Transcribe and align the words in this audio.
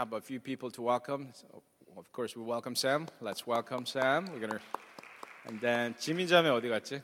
have 0.00 0.14
a 0.14 0.20
few 0.22 0.40
people 0.40 0.70
to 0.70 0.80
welcome. 0.80 1.28
So, 1.34 1.62
of 1.94 2.10
course, 2.10 2.34
we 2.34 2.42
welcome 2.42 2.74
Sam. 2.74 3.06
Let's 3.20 3.46
welcome 3.46 3.84
Sam. 3.84 4.24
We're 4.32 4.40
gonna, 4.40 4.58
and 5.46 5.60
then 5.60 5.94
지민자매 5.94 6.48
어디 6.48 6.70
갔지? 6.70 7.02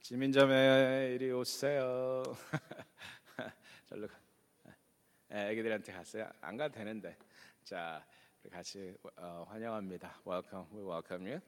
지민자매 0.00 1.14
이리 1.14 1.30
오세요. 1.30 2.24
절로 3.88 4.08
가. 4.08 4.14
네, 5.28 5.50
애기들한테 5.50 5.92
갔어요. 5.92 6.28
안 6.40 6.56
가도 6.56 6.74
되는데. 6.74 7.16
자, 7.62 8.04
같이 8.50 8.96
어, 9.18 9.46
환영합니다. 9.48 10.22
Welcome. 10.26 10.66
We 10.74 10.82
welcome 10.82 11.24
you. 11.24 11.40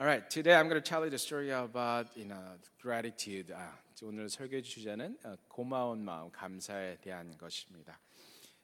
All 0.00 0.04
right, 0.04 0.28
today 0.28 0.58
I'm 0.58 0.68
going 0.68 0.82
tell 0.82 1.04
you 1.04 1.10
the 1.10 1.16
story 1.16 1.52
about 1.52 2.10
you 2.16 2.26
know 2.26 2.58
gratitude. 2.82 3.54
아, 3.54 3.78
오늘 4.02 4.28
설교 4.28 4.62
주제는 4.62 5.16
어, 5.22 5.36
고마운 5.46 6.04
마음, 6.04 6.28
감사에 6.32 6.96
대한 6.96 7.38
것입니다. 7.38 8.00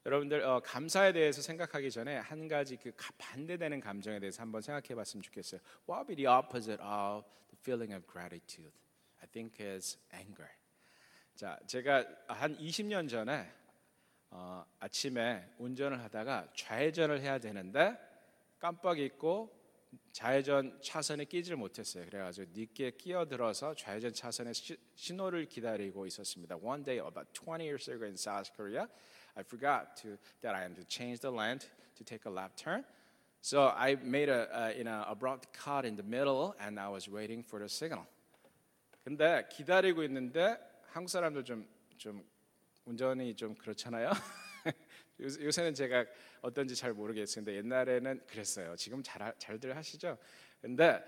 여러분들 0.05 0.42
어, 0.42 0.61
감사에 0.61 1.12
대해서 1.12 1.42
생각하기 1.42 1.91
전에 1.91 2.16
한 2.16 2.48
가지 2.48 2.77
그 2.77 2.92
반대되는 3.19 3.80
감정에 3.80 4.19
대해서 4.19 4.42
한번 4.42 4.61
생각해봤으면 4.61 5.23
좋겠어요. 5.23 5.61
What 5.88 6.01
would 6.01 6.06
be 6.09 6.16
the 6.16 6.27
opposite 6.27 6.83
of 6.83 7.25
the 7.51 7.59
feeling 7.61 7.95
of 7.95 8.05
gratitude? 8.11 8.73
I 9.20 9.28
think 9.28 9.65
is 9.65 9.98
anger. 10.12 10.51
자, 11.37 11.59
제가 11.66 12.05
한 12.27 12.56
20년 12.59 13.09
전에 13.09 13.48
어, 14.30 14.65
아침에 14.80 15.48
운전을 15.59 16.01
하다가 16.01 16.48
좌회전을 16.56 17.20
해야 17.20 17.39
되는데 17.39 17.97
깜빡 18.59 18.98
잊고 18.98 19.62
좌회전 20.12 20.80
차선에 20.83 21.25
끼지를 21.27 21.56
못했어요. 21.59 22.06
그래가지고 22.06 22.50
늦게 22.55 22.92
끼어들어서 22.92 23.75
좌회전 23.75 24.12
차선에 24.12 24.53
시, 24.53 24.77
신호를 24.94 25.47
기다리고 25.47 26.06
있었습니다. 26.06 26.56
One 26.56 26.84
day 26.84 26.98
about 27.06 27.33
20 27.33 27.61
years 27.61 27.91
ago 27.91 28.06
in 28.06 28.14
South 28.14 28.50
Korea, 28.56 28.87
I 29.36 29.42
forgot 29.42 29.97
to 30.02 30.19
that 30.42 30.55
I 30.55 30.62
had 30.62 30.75
to 30.77 30.84
change 30.84 31.20
the 31.20 31.30
lane 31.30 31.58
to 31.97 32.05
take 32.05 32.27
a 32.27 32.30
left 32.30 32.56
turn. 32.56 32.84
So 33.41 33.69
I 33.69 33.97
made 34.02 34.28
a, 34.28 34.48
a 34.52 34.77
you 34.77 34.84
know 34.84 35.05
abrupt 35.08 35.52
cut 35.52 35.84
in 35.84 35.97
the 35.97 36.02
middle, 36.02 36.55
and 36.61 36.78
I 36.78 36.88
was 36.88 37.08
waiting 37.08 37.42
for 37.42 37.58
the 37.58 37.69
signal. 37.69 38.06
근데 39.05 39.47
기다리고 39.50 40.03
있는데 40.05 40.58
한국 40.92 41.08
사람들 41.08 41.44
좀 41.44 41.66
좀 42.03 42.28
운전이 42.84 43.36
좀 43.36 43.55
그렇잖아요. 43.55 44.10
요새는 45.20 45.72
제가 45.72 46.05
어떤지 46.41 46.75
잘 46.75 46.92
모르겠는데 46.92 47.58
옛날에는 47.58 48.27
그랬어요. 48.27 48.75
지금 48.75 49.05
잘 49.05 49.33
잘들 49.38 49.77
하시죠? 49.77 50.19
근데 50.60 51.00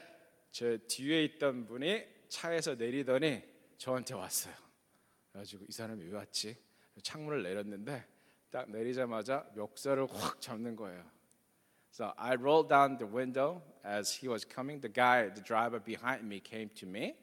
저 0.52 0.78
뒤에 0.86 1.25
있던 1.25 1.67
분이 1.67 2.06
차에서 2.28 2.77
내리더니 2.77 3.42
저한테 3.77 4.14
왔어요. 4.14 4.55
그래가지고 5.33 5.64
이 5.69 5.72
사람이 5.72 6.05
왜 6.05 6.12
왔지? 6.12 6.56
창문을 7.02 7.42
내렸는데 7.42 8.06
딱 8.53 8.69
내리자마자 8.69 9.50
멱살을 9.55 10.08
확 10.11 10.42
잡는 10.42 10.75
거예요. 10.75 11.03
So 11.92 12.14
I 12.17 12.36
rolled 12.36 12.69
down 12.69 12.97
the 12.97 13.08
window 13.08 13.61
as 13.83 14.14
he 14.14 14.30
was 14.30 14.45
coming. 14.45 14.80
The 14.80 14.94
guy, 14.94 15.30
the 15.33 15.42
driver 15.42 15.80
behind 15.80 16.23
me, 16.23 16.39
came 16.39 16.69
to 16.75 16.88
me 16.88 17.16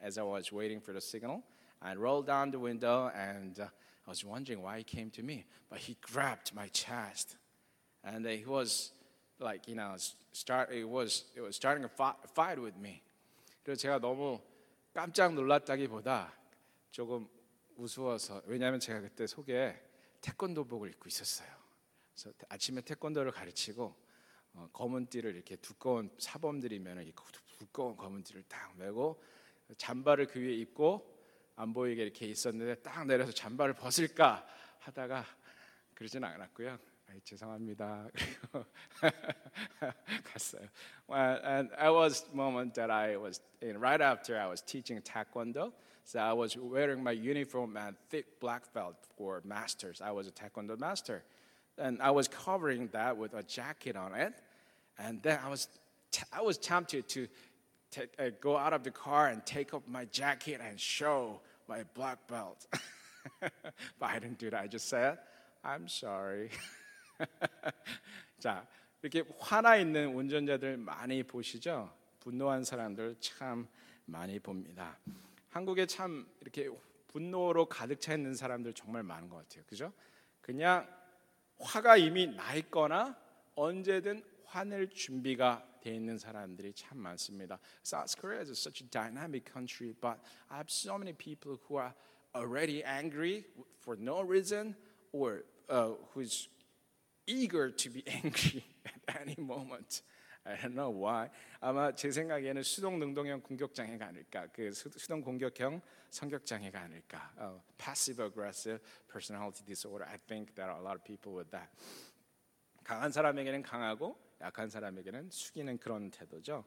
as 0.00 0.18
I 0.18 0.24
was 0.24 0.52
waiting 0.52 0.80
for 0.80 0.92
the 0.92 1.00
signal. 1.00 1.42
I 1.80 1.94
rolled 1.94 2.26
down 2.26 2.50
the 2.50 2.60
window 2.60 3.10
and. 3.14 3.58
Uh, 3.58 3.68
I 4.06 4.10
was 4.10 4.24
wondering 4.24 4.60
why 4.60 4.78
he 4.78 4.84
came 4.84 5.10
to 5.12 5.22
me, 5.22 5.46
but 5.70 5.78
he 5.78 5.96
grabbed 6.02 6.54
my 6.54 6.68
chest, 6.68 7.36
and 8.02 8.26
he 8.26 8.44
was 8.44 8.92
like, 9.40 9.66
you 9.66 9.74
know, 9.74 9.94
start. 10.32 10.70
It 10.72 10.84
was 10.84 11.24
it 11.34 11.40
was 11.40 11.56
starting 11.56 11.84
a 11.84 11.88
fight 11.88 12.60
with 12.60 12.76
me. 12.78 13.02
그래서 13.64 13.80
제가 13.80 13.98
너무 13.98 14.38
깜짝 14.92 15.32
놀랐다기보다 15.32 16.30
조금 16.90 17.26
우스워서 17.76 18.42
왜냐하면 18.44 18.78
제가 18.78 19.00
그때 19.00 19.26
속에 19.26 19.74
태권도복을 20.21 20.89
입고 20.89 21.07
있었어요. 21.07 21.47
그래서 22.13 22.33
아침에 22.49 22.81
태권도를 22.81 23.31
가르치고 23.31 23.95
어, 24.53 24.69
검은 24.73 25.07
띠를 25.07 25.35
이렇게 25.35 25.55
두꺼운 25.55 26.09
사범들이면 26.17 27.11
두꺼운 27.57 27.95
검은 27.95 28.23
띠를 28.23 28.43
딱 28.47 28.75
메고 28.77 29.21
잠바를 29.77 30.27
그 30.27 30.39
위에 30.39 30.53
입고 30.55 31.17
안 31.55 31.73
보이게 31.73 32.03
이렇게 32.03 32.25
있었는데 32.25 32.81
딱 32.81 33.05
내려서 33.05 33.31
잠바를 33.31 33.73
벗을까 33.73 34.47
하다가 34.79 35.25
그러진 35.93 36.23
않았고요. 36.23 36.77
아이, 37.07 37.19
죄송합니다. 37.21 38.07
갔어요. 40.23 40.67
Well, 41.07 41.39
and 41.43 41.69
I 41.77 41.89
was 41.89 42.25
moment 42.33 42.75
that 42.75 42.91
I 42.91 43.17
was 43.17 43.41
in 43.61 43.79
right 43.79 44.01
after 44.01 44.39
I 44.39 44.47
was 44.47 44.61
teaching 44.61 45.01
taekwondo. 45.01 45.73
So 46.08 46.18
I 46.18 46.32
was 46.32 46.56
wearing 46.56 47.02
my 47.02 47.12
uniform 47.12 47.76
and 47.76 47.96
thick 48.10 48.40
black 48.40 48.72
belt 48.72 48.96
for 49.16 49.40
masters. 49.44 50.00
I 50.00 50.10
was 50.10 50.26
a 50.26 50.30
taekwondo 50.30 50.78
master. 50.78 51.22
And 51.78 52.00
I 52.00 52.10
was 52.10 52.28
covering 52.28 52.88
that 52.92 53.16
with 53.16 53.34
a 53.34 53.42
jacket 53.42 53.96
on 53.96 54.14
it. 54.14 54.34
And 54.98 55.22
then 55.22 55.38
I 55.44 55.48
was 55.48 55.68
I 56.32 56.42
was 56.42 56.58
tempted 56.58 57.08
to 57.08 57.26
take, 57.90 58.10
uh, 58.18 58.30
go 58.40 58.56
out 58.56 58.72
of 58.72 58.84
the 58.84 58.90
car 58.90 59.28
and 59.28 59.44
take 59.44 59.74
off 59.74 59.82
my 59.88 60.04
jacket 60.06 60.60
and 60.62 60.78
show 60.78 61.40
my 61.68 61.84
black 61.94 62.26
belt. 62.28 62.66
but 63.40 63.50
I 64.02 64.18
didn't 64.18 64.38
do 64.38 64.50
that. 64.50 64.60
I 64.60 64.66
just 64.68 64.88
said, 64.88 65.18
I'm 65.64 65.88
sorry. 65.88 66.50
자, 68.38 68.66
이렇게 69.02 69.24
화나 69.38 69.76
있는 69.76 70.14
운전자들 70.14 70.76
많이 70.76 71.22
보시죠? 71.22 71.90
분노한 72.20 72.64
사람들 72.64 73.16
참 73.20 73.66
많이 74.06 74.38
봅니다. 74.38 74.98
한국에 75.49 75.85
참 75.85 76.27
이렇게 76.41 76.69
분노로 77.07 77.65
가득 77.65 77.99
차 77.99 78.13
있는 78.13 78.35
사람들 78.35 78.73
정말 78.73 79.03
많은 79.03 79.29
것 79.29 79.37
같아요. 79.37 79.63
그죠? 79.67 79.93
그냥 80.41 80.87
화가 81.59 81.97
이미 81.97 82.27
나 82.27 82.55
있거나 82.55 83.17
언제든 83.55 84.23
화낼 84.45 84.89
준비가 84.89 85.65
돼 85.81 85.95
있는 85.95 86.17
사람들이 86.17 86.73
참 86.73 86.97
많습니다. 86.99 87.59
South 87.83 88.15
Korea 88.19 88.41
is 88.41 88.51
such 88.51 88.83
a 88.83 88.89
dynamic 88.89 89.51
country, 89.51 89.93
but 89.99 90.19
I 90.49 90.57
have 90.57 90.69
so 90.69 90.97
many 90.97 91.13
people 91.13 91.57
who 91.67 91.77
are 91.77 91.93
already 92.35 92.83
angry 92.83 93.45
for 93.81 93.97
no 93.99 94.21
reason 94.21 94.75
or 95.11 95.43
uh, 95.69 95.93
who's 96.13 96.47
eager 97.27 97.71
to 97.71 97.89
be 97.89 98.03
angry 98.07 98.63
at 98.85 99.21
any 99.21 99.35
moment. 99.37 100.01
I 100.48 100.56
don't 100.56 100.74
know 100.74 100.90
why. 100.90 101.30
아마 101.60 101.92
제 101.94 102.10
생각에는 102.10 102.62
수동 102.62 102.98
능동형 102.98 103.40
공격 103.40 103.72
장애가 103.74 104.06
아닐까. 104.06 104.46
그 104.52 104.72
수동 104.72 105.22
공격형 105.22 105.80
성격 106.10 106.44
장애가 106.44 106.80
아닐까. 106.80 107.32
Uh, 107.38 107.60
passive 107.78 108.22
aggressive 108.22 108.80
personality 109.08 109.64
disorder. 109.64 110.06
I 110.06 110.18
think 110.28 110.54
there 110.54 110.70
are 110.70 110.78
a 110.78 110.82
lot 110.82 110.96
of 110.96 111.04
people 111.04 111.34
with 111.34 111.50
that. 111.50 111.70
강한 112.84 113.10
사람에게는 113.10 113.62
강하고 113.62 114.18
약한 114.42 114.68
사람에게는 114.68 115.30
숙이는 115.30 115.78
그런 115.78 116.10
태도죠. 116.10 116.64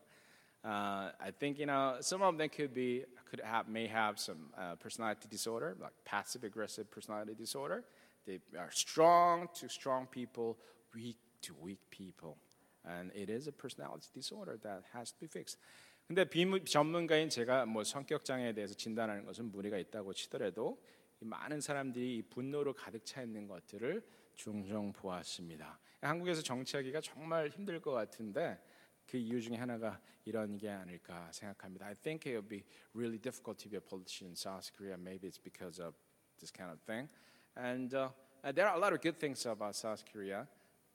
Uh, 0.65 1.13
I 1.19 1.31
think 1.31 1.59
you 1.59 1.67
know 1.67 1.97
some 2.01 2.23
of 2.23 2.37
them 2.37 2.49
could 2.49 2.73
be 2.73 3.05
could 3.29 3.39
have 3.45 3.69
may 3.69 3.87
have 3.87 4.19
some 4.19 4.49
uh, 4.57 4.75
personality 4.75 5.27
disorder, 5.29 5.77
like 5.79 5.93
passive 6.03 6.43
aggressive 6.43 6.89
personality 6.89 7.35
disorder. 7.35 7.83
They 8.25 8.39
are 8.57 8.71
strong 8.71 9.47
to 9.61 9.69
strong 9.69 10.07
people, 10.07 10.57
weak 10.93 11.17
to 11.43 11.53
weak 11.61 11.79
people, 11.89 12.37
And 12.84 13.12
it 13.14 13.30
is 13.30 13.48
a 13.48 13.52
personality 13.52 14.08
disorder 14.12 14.58
that 14.62 14.82
has 14.94 15.12
to 15.12 15.20
be 15.20 15.26
fixed. 15.26 15.58
근데 16.06 16.24
비전문가인 16.24 17.28
제가 17.28 17.64
뭐 17.66 17.84
성격 17.84 18.24
장애에 18.24 18.52
대해서 18.52 18.74
진단하는 18.74 19.24
것은 19.24 19.50
무리가 19.50 19.78
있다고 19.78 20.12
치더라도 20.12 20.82
많은 21.20 21.60
사람들이 21.60 22.18
이 22.18 22.22
분노로 22.22 22.74
가득 22.74 23.04
차 23.04 23.22
있는 23.22 23.46
것들을 23.46 24.04
종종 24.34 24.92
보았습니다. 24.92 25.78
한국에서 26.00 26.42
정치하기가 26.42 27.00
정말 27.00 27.48
힘들 27.48 27.80
것 27.80 27.92
같은데 27.92 28.60
그 29.06 29.16
이유 29.16 29.40
중에 29.40 29.56
하나가 29.56 30.00
이런 30.24 30.56
게 30.58 30.68
아닐까 30.68 31.30
생각합니다. 31.32 31.86
I 31.86 31.94
think 31.94 32.30
it 32.30 32.36
would 32.36 32.48
be 32.48 32.64
really 32.94 33.18
difficult 33.18 33.58
to 33.62 33.70
be 33.70 33.76
a 33.76 33.80
politician 33.80 34.30
in 34.30 34.36
South 34.36 34.70
Korea. 34.76 34.96
Maybe 34.96 35.28
it's 35.28 35.38
because 35.38 35.80
of 35.80 35.94
this 36.38 36.50
kind 36.50 36.70
of 36.70 36.80
thing. 36.82 37.08
And 37.56 37.94
uh, 37.94 38.10
there 38.54 38.66
are 38.66 38.76
a 38.76 38.80
lot 38.80 38.92
of 38.92 39.00
good 39.00 39.18
things 39.18 39.46
about 39.46 39.76
South 39.76 40.04
Korea, 40.10 40.46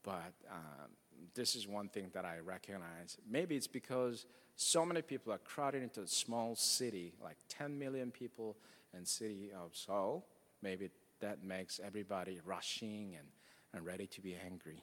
but 0.04 0.34
um, 0.50 0.92
this 1.35 1.55
is 1.57 1.67
one 1.67 1.89
thing 1.89 2.11
that 2.13 2.25
I 2.25 2.39
recognize. 2.39 3.17
Maybe 3.29 3.57
it's 3.57 3.67
because 3.67 4.27
so 4.57 4.85
many 4.85 5.03
people 5.03 5.33
are 5.33 5.39
crowded 5.39 5.83
into 5.83 6.03
a 6.03 6.07
small 6.07 6.55
city, 6.55 7.15
like 7.23 7.37
10 7.49 7.79
million 7.79 8.11
people 8.11 8.57
in 8.97 9.05
city 9.07 9.51
of 9.53 9.75
Seoul. 9.75 10.25
Maybe 10.63 10.91
that 11.21 11.43
makes 11.43 11.81
everybody 11.85 12.41
rushing 12.45 13.15
and, 13.19 13.29
and 13.73 13.87
ready 13.87 14.07
to 14.07 14.21
be 14.21 14.35
angry. 14.35 14.83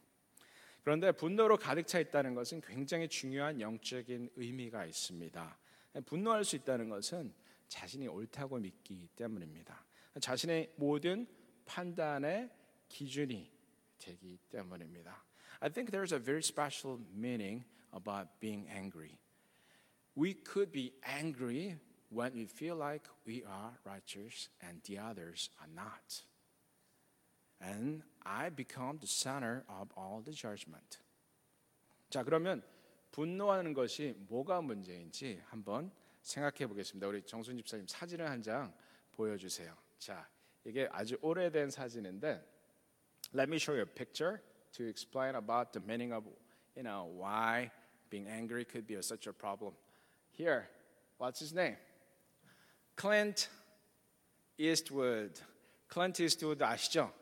그런데 0.83 1.11
분노로 1.11 1.57
가득 1.57 1.87
차 1.87 1.99
있다는 1.99 2.33
것은 2.33 2.61
굉장히 2.61 3.07
중요한 3.07 3.59
영적인 3.59 4.29
의미가 4.35 4.85
있습니다. 4.85 5.57
분노할 6.05 6.45
수 6.45 6.55
있다는 6.55 6.89
것은 6.89 7.33
자신이 7.67 8.07
옳다고 8.07 8.57
믿기 8.57 9.07
때문입니다. 9.15 9.85
자신의 10.19 10.73
모든 10.77 11.27
판단의 11.65 12.49
기준이 12.87 13.51
되기 13.99 14.39
때문입니다. 14.49 15.23
I 15.63 15.69
think 15.69 15.91
there's 15.91 16.11
a 16.11 16.19
very 16.19 16.43
special 16.43 16.99
meaning 17.15 17.65
about 17.93 18.39
being 18.39 18.67
angry. 18.69 19.19
We 20.15 20.33
could 20.33 20.71
be 20.71 20.93
angry 21.03 21.77
when 22.09 22.33
we 22.33 22.45
feel 22.45 22.75
like 22.75 23.07
we 23.25 23.43
are 23.43 23.71
righteous 23.85 24.49
and 24.61 24.81
the 24.85 24.99
others 24.99 25.49
are 25.61 25.69
not. 25.73 26.23
and 27.61 28.03
I 28.25 28.49
become 28.49 28.99
the 28.99 29.07
center 29.07 29.63
of 29.67 29.89
all 29.97 30.21
the 30.23 30.31
judgment. 30.31 30.99
자, 32.09 32.23
그러면 32.23 32.63
분노하는 33.11 33.73
것이 33.73 34.15
뭐가 34.29 34.61
문제인지 34.61 35.41
한번 35.45 35.91
생각해 36.21 36.67
보겠습니다. 36.67 37.07
우리 37.07 37.21
정순 37.23 37.57
집사님 37.57 37.85
사진을 37.87 38.29
한 38.29 38.41
장 38.41 38.73
보여주세요. 39.11 39.75
자, 39.97 40.27
이게 40.63 40.87
아주 40.91 41.17
오래된 41.21 41.69
사진인데, 41.69 42.41
let 43.33 43.49
me 43.49 43.57
show 43.57 43.75
you 43.75 43.81
a 43.81 43.93
picture 43.93 44.39
To 44.76 44.86
explain 44.88 45.36
about 45.36 45.72
the 45.72 45.80
meaning 45.80 46.12
of, 46.12 46.24
you 46.76 46.82
know, 46.82 47.08
why 47.16 47.70
being 48.10 48.26
angry 48.28 48.64
could 48.64 48.86
be 48.86 49.00
such 49.02 49.26
a 49.26 49.32
problem. 49.32 49.72
Here, 50.30 50.68
what's 51.18 51.40
his 51.40 51.54
name? 51.54 51.76
Clint 52.96 53.48
Eastwood. 54.58 55.40
클린트 55.88 56.22
이스트우드 56.22 56.64
아시죠? 56.64 57.12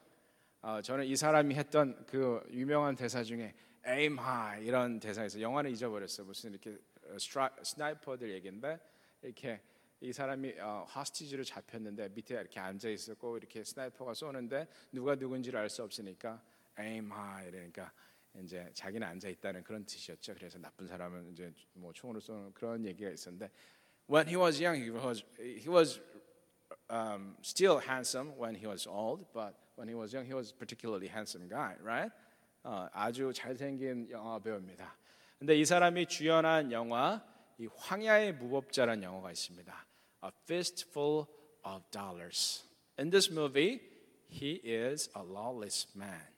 어, 0.63 0.81
저는 0.81 1.05
이 1.05 1.15
사람이 1.15 1.55
했던 1.55 2.07
그 2.07 2.43
유명한 2.51 2.95
대사 2.95 3.23
중에 3.23 3.55
aim 3.87 4.19
high 4.19 4.65
이런 4.65 4.99
대사에서 4.99 5.41
영화는 5.41 5.71
잊어버렸어요. 5.73 6.27
무슨 6.27 6.53
이렇게 6.53 6.79
스트라, 7.19 7.51
sniper들 7.63 8.31
얘기인데 8.31 8.79
이렇게 9.21 9.61
이 10.01 10.13
사람이 10.13 10.55
어, 10.61 10.87
hostage로 10.89 11.45
잡혔는데 11.45 12.11
밑에 12.11 12.35
이렇게 12.35 12.61
앉아 12.61 12.89
있었고 12.89 13.37
이렇게 13.37 13.63
sniper가 13.63 14.15
쏘는데 14.15 14.69
누가 14.91 15.17
누군지를 15.17 15.59
알 15.59 15.69
수 15.69 15.83
없으니까 15.83 16.41
aim 16.80 17.12
high 17.12 17.48
이러니까 17.48 17.92
이제 18.44 18.70
자기는 18.74 19.06
앉아 19.08 19.30
있다는 19.30 19.64
그런 19.64 19.86
뜻이었죠. 19.86 20.36
그래서 20.36 20.60
나쁜 20.60 20.88
사람은 20.88 21.32
이제 21.32 21.54
뭐 21.74 21.92
총으로 21.94 22.20
쏘는 22.20 22.54
그런 22.54 22.86
얘기가 22.86 23.10
있었는데 23.10 23.50
when 24.10 24.28
he 24.28 24.36
was 24.36 24.62
young 24.62 24.82
he 24.82 24.92
was 24.92 25.24
he 25.40 25.70
was 25.70 26.00
um, 26.90 27.36
still 27.42 27.80
handsome 27.80 28.34
when 28.38 28.56
he 28.56 28.68
was 28.68 28.88
old, 28.88 29.26
but 29.34 29.56
when 29.76 29.88
he 29.88 29.96
was 29.96 30.14
young, 30.14 30.26
he 30.26 30.34
was 30.34 30.52
a 30.52 30.56
particularly 30.56 31.08
handsome 31.08 31.48
guy, 31.48 31.76
right? 31.82 32.12
어, 32.64 32.88
아주 32.92 33.32
잘생긴 33.34 34.10
영화 34.12 34.40
배우입니다. 34.40 34.98
근데 35.40 35.56
이 35.56 35.66
사람이 35.66 36.08
주연한 36.08 36.72
영화 36.72 37.24
이 37.60 37.68
황야의 37.76 38.34
무법자라는 38.34 39.04
영화가 39.04 39.32
있습니다. 39.32 39.86
A 40.24 40.32
Fistful 40.44 41.26
of 41.64 41.84
Dollars. 41.92 42.64
In 43.00 43.10
this 43.10 43.32
movie, 43.32 43.80
he 44.30 44.60
is 44.64 45.10
a 45.16 45.24
lawless 45.24 45.88
man. 45.96 46.31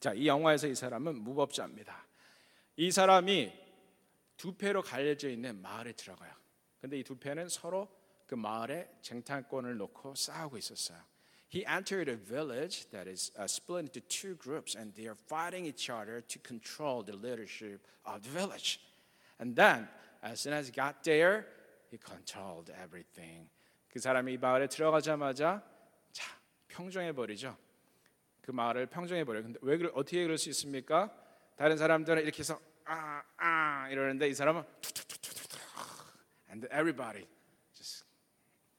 자, 0.00 0.12
이 0.12 0.26
영화에서 0.26 0.66
이 0.66 0.74
사람은 0.74 1.22
무법자입니다. 1.22 2.06
이 2.76 2.90
사람이 2.90 3.52
두 4.36 4.54
패로 4.56 4.82
갈려져 4.82 5.30
있는 5.30 5.60
마을에 5.62 5.92
들어가요. 5.92 6.32
근데 6.80 6.98
이 6.98 7.02
두 7.02 7.16
패는 7.18 7.48
서로 7.48 7.88
그 8.26 8.34
마을에 8.34 8.90
쟁탈권을 9.02 9.76
놓고 9.76 10.14
싸우고 10.14 10.58
있었어요. 10.58 10.98
He 11.54 11.64
entered 11.64 12.10
a 12.10 12.16
village 12.16 12.90
that 12.90 13.08
is 13.08 13.32
uh, 13.38 13.44
split 13.46 13.86
into 13.86 14.00
two 14.08 14.36
groups, 14.36 14.76
and 14.76 14.92
they 14.94 15.08
are 15.08 15.16
fighting 15.26 15.64
each 15.64 15.88
other 15.90 16.20
to 16.20 16.38
control 16.42 17.04
the 17.04 17.16
leadership 17.16 17.86
of 18.04 18.20
the 18.22 18.30
village. 18.30 18.80
And 19.40 19.54
then, 19.54 19.88
as 20.22 20.40
soon 20.40 20.54
as 20.54 20.66
he 20.66 20.72
got 20.74 21.02
there, 21.04 21.46
he 21.88 21.98
controlled 21.98 22.70
everything. 22.74 23.48
그 23.88 24.00
사람이 24.00 24.34
이 24.34 24.36
마을에 24.38 24.66
들어가자마자 24.66 25.62
자 26.12 26.26
평정해 26.68 27.12
버리죠. 27.12 27.56
그 28.46 28.52
마을을 28.52 28.86
평정해 28.86 29.24
버려. 29.24 29.42
근데 29.42 29.58
왜 29.60 29.76
그래, 29.76 29.90
어떻게 29.92 30.22
그럴 30.22 30.38
수 30.38 30.48
있습니까? 30.50 31.12
다른 31.56 31.76
사람들은 31.76 32.22
이렇게 32.22 32.38
해서 32.38 32.60
아아 32.84 33.22
아, 33.38 33.88
이러는데 33.90 34.28
이 34.28 34.34
사람은 34.34 34.62
툭툭툭툭툭 34.80 35.60
and 36.48 36.66
everybody 36.66 37.26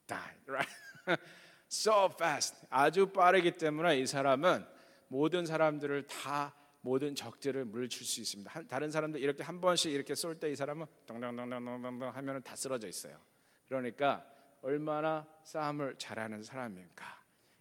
died, 0.08 0.40
right? 0.48 0.74
so 1.70 2.06
fast. 2.14 2.56
아주 2.70 3.08
빠르기 3.08 3.52
때문에 3.58 4.00
이 4.00 4.08
사람은 4.08 4.66
모든 5.10 5.46
사람들을 5.46 6.08
다 6.08 6.54
모든 6.80 7.14
적들을 7.14 7.66
물리칠 7.66 8.06
수 8.06 8.22
있습니다. 8.22 8.50
한, 8.50 8.68
다른 8.70 8.90
사람들 8.90 9.20
이렇게 9.20 9.44
한 9.44 9.60
번씩 9.60 9.92
이렇게 9.92 10.16
쏠 10.16 10.40
때 10.40 10.50
이 10.50 10.56
사람은 10.56 10.86
동동동동동동 11.06 12.10
하면은 12.16 12.42
다 12.42 12.56
쓰러져 12.56 12.88
있어요. 12.88 13.20
그러니까 13.68 14.26
얼마나 14.62 15.28
싸움을 15.44 15.96
잘하는 15.98 16.42
사람입니까? 16.44 17.06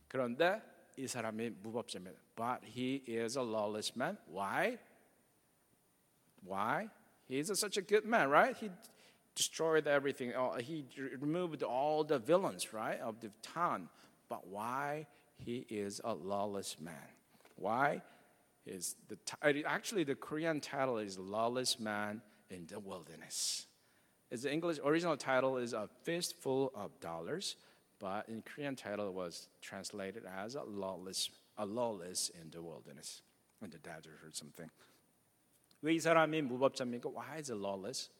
그런데 0.06 0.62
이 0.97 1.07
사람이 1.07 1.51
무법자입니다. 1.61 2.19
But 2.35 2.63
he 2.65 3.03
is 3.07 3.37
a 3.37 3.43
lawless 3.43 3.93
man. 3.95 4.17
Why? 4.27 4.77
Why? 6.43 6.89
He 7.27 7.39
is 7.39 7.51
such 7.59 7.77
a 7.77 7.81
good 7.81 8.05
man, 8.05 8.29
right? 8.29 8.55
He 8.57 8.69
destroyed 9.35 9.87
everything. 9.87 10.33
Oh, 10.35 10.55
he 10.59 10.85
removed 11.19 11.63
all 11.63 12.03
the 12.03 12.19
villains, 12.19 12.73
right, 12.73 12.99
of 12.99 13.19
the 13.21 13.31
town. 13.41 13.89
But 14.27 14.47
why 14.47 15.07
he 15.37 15.65
is 15.69 16.01
a 16.03 16.13
lawless 16.13 16.77
man? 16.79 17.09
Why 17.55 18.01
is 18.65 18.95
the 19.07 19.17
actually 19.65 20.03
the 20.03 20.15
Korean 20.15 20.59
title 20.59 20.97
is 20.97 21.17
"Lawless 21.17 21.79
Man 21.79 22.21
in 22.49 22.67
the 22.67 22.79
Wilderness." 22.79 23.67
It's 24.29 24.43
the 24.43 24.51
English 24.51 24.79
original 24.83 25.17
title 25.17 25.57
is 25.57 25.73
"A 25.73 25.89
Fistful 26.03 26.71
of 26.75 26.99
Dollars," 26.99 27.55
But 28.06 28.28
in 28.28 28.42
Korean 28.42 28.76
title 28.76 29.08
it 29.10 29.16
was 29.16 29.48
translated 29.60 30.22
as 30.24 30.54
"A 30.54 30.62
Lawless, 30.62 31.30
a 31.58 31.66
Lawless 31.66 32.30
in 32.38 32.50
the 32.52 32.62
Wilderness." 32.62 33.22
In 33.62 33.70
the 33.70 33.80
desert 33.82 34.20
or 34.22 34.30
something. 34.34 34.70
왜 35.80 35.94
이 35.94 35.98
사람이 35.98 36.42
무법자입니까? 36.42 37.08
Why 37.08 37.38
is 37.38 37.50
he 37.50 37.58
lawless? 37.58 38.10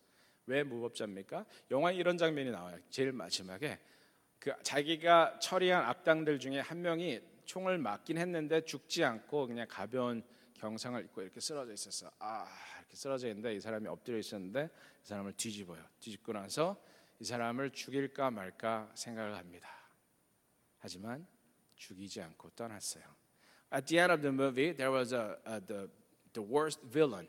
왜 0.47 0.63
무법자입니까? 0.63 1.45
영화에 1.71 1.95
이런 1.95 2.17
장면이 2.17 2.51
나와요. 2.51 2.79
제일 2.89 3.13
마지막에 3.13 3.79
그 4.39 4.55
자기가 4.63 5.39
처리한 5.39 5.85
악당들 5.85 6.39
중에 6.39 6.61
한 6.61 6.81
명이 6.81 7.21
총을 7.45 7.77
맞긴 7.77 8.17
했는데 8.17 8.63
죽지 8.65 9.05
않고 9.05 9.47
그냥 9.47 9.67
가벼운 9.69 10.23
경상을 10.55 11.05
입고 11.05 11.21
이렇게 11.21 11.39
쓰러져 11.39 11.75
있었어. 11.75 12.11
아 12.19 12.49
이렇게 12.79 12.97
쓰러져 12.97 13.29
있는데 13.29 13.55
이 13.55 13.61
사람이 13.61 13.87
엎드려 13.89 14.17
있었는데 14.17 14.71
이 15.05 15.07
사람을 15.07 15.35
뒤집어요. 15.35 15.85
뒤집고 16.01 16.33
나서 16.33 16.83
이 17.21 17.25
사람을 17.25 17.73
죽일까 17.73 18.31
말까 18.31 18.91
생각을 18.95 19.37
합니다. 19.37 19.76
하지만 20.86 21.26
죽이지 21.76 22.22
않고 22.22 22.52
떠났어요. 22.52 23.04
At 23.74 23.88
the 23.88 24.00
end 24.00 24.12
of 24.12 24.22
the 24.22 24.32
movie, 24.32 24.72
there 24.74 24.92
was 24.92 25.14
a, 25.14 25.38
a 25.46 25.62
the 25.62 25.90
the 26.34 26.42
worst 26.42 26.80
villain. 26.84 27.28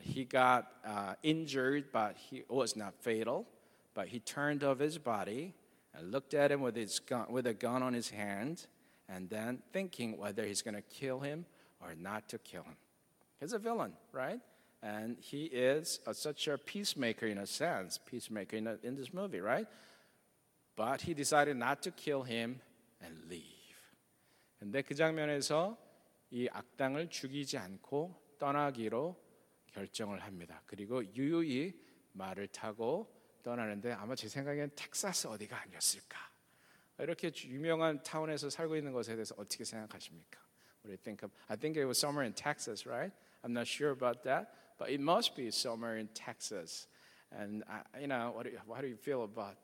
He 0.00 0.24
got 0.24 0.72
uh, 0.84 1.14
injured, 1.22 1.90
but 1.92 2.16
he 2.16 2.44
was 2.48 2.76
not 2.76 2.94
fatal. 3.00 3.46
But 3.94 4.08
he 4.08 4.20
turned 4.20 4.62
off 4.62 4.78
his 4.78 4.96
body 4.96 5.54
and 5.92 6.12
looked 6.12 6.34
at 6.34 6.52
him 6.52 6.60
with 6.60 6.76
his 6.76 7.00
gun, 7.00 7.26
with 7.30 7.46
a 7.46 7.54
gun 7.54 7.82
on 7.82 7.94
his 7.94 8.10
hand, 8.10 8.66
and 9.08 9.28
then 9.28 9.60
thinking 9.72 10.16
whether 10.16 10.44
he's 10.44 10.62
going 10.62 10.76
to 10.76 10.82
kill 10.82 11.20
him 11.20 11.46
or 11.80 11.94
not 11.98 12.28
to 12.28 12.38
kill 12.38 12.62
him. 12.62 12.76
He's 13.40 13.52
a 13.52 13.58
villain, 13.58 13.92
right? 14.12 14.40
And 14.82 15.16
he 15.18 15.44
is 15.46 15.98
a, 16.06 16.14
such 16.14 16.46
a 16.46 16.56
peacemaker 16.58 17.26
in 17.26 17.38
a 17.38 17.46
sense, 17.46 17.98
peacemaker 17.98 18.56
in, 18.56 18.66
a, 18.68 18.76
in 18.82 18.94
this 18.94 19.12
movie, 19.12 19.40
right? 19.40 19.66
But 20.76 21.00
he 21.00 21.14
decided 21.14 21.56
not 21.56 21.82
to 21.82 21.90
kill 21.90 22.22
him 22.22 22.60
and 23.03 23.25
leave. 23.25 23.75
근데 24.57 24.81
그 24.81 24.95
장면에서 24.95 25.77
이 26.31 26.47
악당을 26.51 27.09
죽이지 27.09 27.57
않고 27.57 28.37
떠나기로 28.39 29.21
결정을 29.67 30.21
합니다. 30.21 30.61
그리고 30.65 31.03
유유히 31.15 31.79
말을 32.13 32.47
타고 32.47 33.13
떠나는데 33.43 33.91
아마 33.91 34.15
제 34.15 34.27
생각엔 34.27 34.71
텍사스 34.75 35.27
어디가 35.27 35.59
아니었을까? 35.61 36.17
이렇게 36.99 37.31
유명한 37.45 38.01
타운에서 38.03 38.49
살고 38.49 38.75
있는 38.75 38.93
것에 38.93 39.15
대해서 39.15 39.35
어떻게 39.37 39.63
생각하십니까? 39.63 40.39
What 40.83 40.87
do 40.87 40.91
you 40.91 40.97
think 40.97 41.23
of? 41.23 41.33
I 41.47 41.57
think 41.57 41.77
it 41.77 41.85
was 41.85 41.97
somewhere 41.97 42.25
in 42.25 42.33
Texas, 42.33 42.87
right? 42.87 43.13
I'm 43.43 43.51
not 43.51 43.67
sure 43.67 43.91
about 43.91 44.23
that, 44.23 44.51
but 44.77 44.89
it 44.89 45.01
must 45.01 45.35
be 45.35 45.47
somewhere 45.47 45.97
in 45.97 46.07
Texas. 46.13 46.87
And 47.31 47.63
I, 47.67 47.99
you 47.99 48.07
know, 48.07 48.31
what 48.31 48.43
do 48.43 48.51
you, 48.51 48.59
how 48.67 48.81
do 48.81 48.87
you 48.87 48.97
feel 48.97 49.23
about 49.23 49.57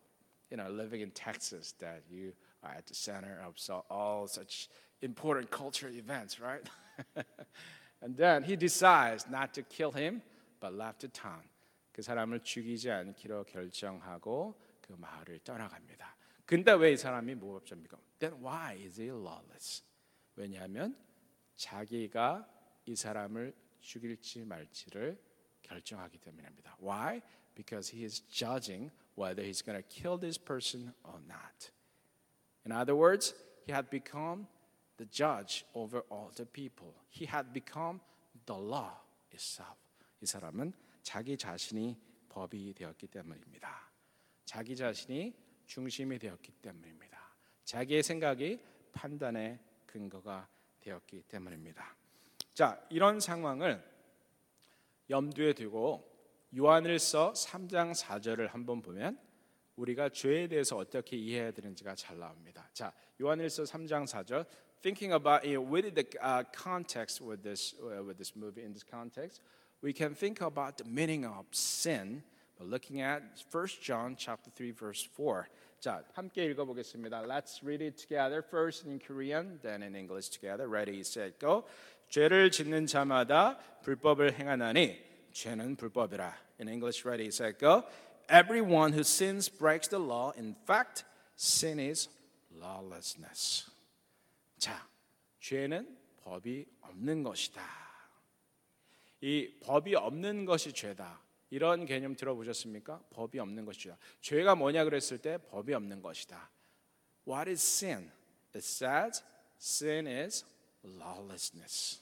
you 0.50 0.56
know 0.56 0.68
living 0.70 1.00
in 1.00 1.10
Texas? 1.10 1.74
That 1.80 2.02
you 2.10 2.32
are 2.62 2.72
at 2.76 2.86
the 2.86 2.94
center 2.94 3.40
of 3.46 3.58
so, 3.58 3.84
all 3.90 4.26
such 4.26 4.68
important 5.02 5.50
cultural 5.50 5.92
events, 5.94 6.40
right? 6.40 6.62
and 8.02 8.16
then 8.16 8.42
he 8.42 8.56
decides 8.56 9.26
not 9.30 9.52
to 9.54 9.62
kill 9.62 9.90
him, 9.90 10.22
but 10.60 10.72
left 10.74 11.00
the 11.00 11.08
town. 11.08 11.42
그 11.92 12.02
사람을 12.02 12.40
죽이지 12.40 12.90
않기로 12.90 13.44
결정하고 13.44 14.60
그 14.80 14.92
마을을 14.94 15.38
떠나갑니다. 15.44 16.16
근데 16.44 16.72
왜 16.72 16.92
이 16.92 16.96
사람이 16.96 17.34
무법자입니까? 17.36 17.96
Then 18.18 18.34
why 18.44 18.74
is 18.84 19.00
he 19.00 19.10
lawless? 19.10 19.82
왜냐하면 20.36 20.96
자기가 21.56 22.46
이 22.86 22.96
사람을 22.96 23.54
죽일지 23.80 24.44
말지를 24.44 25.18
결정하기 25.62 26.18
때문입니다. 26.18 26.76
Why? 26.82 27.22
Because 27.59 27.89
he 27.89 28.05
is 28.05 28.21
judging 28.31 28.89
whether 29.15 29.43
he's 29.43 29.61
going 29.61 29.77
to 29.77 29.83
kill 29.83 30.17
this 30.17 30.37
person 30.37 30.93
or 31.03 31.19
not. 31.27 31.71
In 32.65 32.71
other 32.71 32.95
words, 32.95 33.33
he 33.65 33.73
had 33.73 33.89
become 33.89 34.47
the 34.95 35.03
judge 35.03 35.65
over 35.75 36.05
all 36.09 36.31
the 36.37 36.45
people. 36.45 36.93
He 37.09 37.25
had 37.25 37.51
become 37.51 37.99
the 38.45 38.57
law 38.57 38.93
itself. 39.33 39.75
이 40.21 40.25
사람은 40.25 40.71
자기 41.03 41.35
자신이 41.35 41.97
법이 42.29 42.73
되었기 42.75 43.07
때문입니다. 43.07 43.91
자기 44.45 44.73
자신이 44.73 45.33
중심이 45.65 46.17
되었기 46.17 46.53
때문입니다. 46.61 47.19
자기의 47.65 48.03
생각이 48.03 48.57
판단의 48.93 49.59
근거가 49.85 50.47
되었기 50.79 51.23
때문입니다. 51.23 51.93
자, 52.53 52.81
이런 52.89 53.19
상황을 53.19 53.83
염두에 55.09 55.51
두고 55.51 56.08
요한일서 56.55 57.33
3장 57.33 57.93
4절을 57.93 58.49
한번 58.49 58.81
보면 58.81 59.19
우리가 59.75 60.09
죄에 60.09 60.47
대해서 60.47 60.77
어떻게 60.77 61.15
이해해야 61.15 61.51
되는지가 61.51 61.95
잘 61.95 62.17
나옵니다. 62.17 62.67
자, 62.73 62.91
요한일서 63.21 63.63
3장 63.63 64.05
4절 64.07 64.45
thinking 64.81 65.13
about 65.13 65.45
it 65.45 65.59
with 65.59 65.93
the 65.93 66.05
uh, 66.21 66.43
context 66.51 67.21
with 67.23 67.43
this 67.43 67.75
uh, 67.81 68.03
with 68.03 68.17
this 68.17 68.35
movie 68.35 68.63
in 68.63 68.73
this 68.73 68.83
context, 68.83 69.41
we 69.83 69.93
can 69.93 70.15
think 70.15 70.41
about 70.41 70.77
the 70.77 70.89
meaning 70.89 71.25
of 71.25 71.45
sin 71.51 72.23
by 72.57 72.65
looking 72.65 73.01
at 73.01 73.21
1 73.51 73.67
John 73.81 74.15
chapter 74.17 74.49
3 74.49 74.71
verse 74.71 75.05
4. 75.05 75.45
자, 75.79 76.03
함께 76.13 76.45
읽어 76.45 76.65
보겠습니다. 76.65 77.21
Let's 77.23 77.63
read 77.63 77.83
it 77.83 77.95
together 77.95 78.41
first 78.41 78.87
in 78.87 78.99
Korean 78.99 79.59
then 79.61 79.83
in 79.83 79.95
English 79.95 80.29
together. 80.29 80.67
Ready, 80.67 80.99
set, 81.01 81.39
go. 81.39 81.63
죄를 82.09 82.49
짓는 82.49 82.87
자마다 82.87 83.59
불법을 83.83 84.33
행하나니 84.33 85.08
죄는 85.31 85.75
불법이라. 85.75 86.35
In 86.59 86.67
English, 86.67 87.07
ready, 87.07 87.27
set, 87.27 87.59
go. 87.59 87.83
Everyone 88.29 88.93
who 88.93 89.01
sins 89.01 89.49
breaks 89.49 89.89
the 89.89 90.03
law. 90.03 90.33
In 90.37 90.55
fact, 90.63 91.03
sin 91.37 91.79
is 91.79 92.09
lawlessness. 92.51 93.71
자, 94.57 94.87
죄는 95.39 95.97
법이 96.23 96.65
없는 96.81 97.23
것이다. 97.23 97.61
이 99.21 99.59
법이 99.61 99.95
없는 99.95 100.45
것이 100.45 100.73
죄다. 100.73 101.21
이런 101.49 101.85
개념 101.85 102.15
들어보셨습니까? 102.15 103.01
법이 103.09 103.39
없는 103.39 103.65
것이다. 103.65 103.97
죄가 104.21 104.55
뭐냐 104.55 104.83
그랬을 104.83 105.17
때 105.17 105.37
법이 105.37 105.73
없는 105.73 106.01
것이다. 106.01 106.49
What 107.27 107.49
is 107.49 107.61
sin? 107.61 108.11
It 108.55 108.59
says 108.59 109.23
sin 109.59 110.07
is 110.07 110.45
lawlessness. 110.83 112.01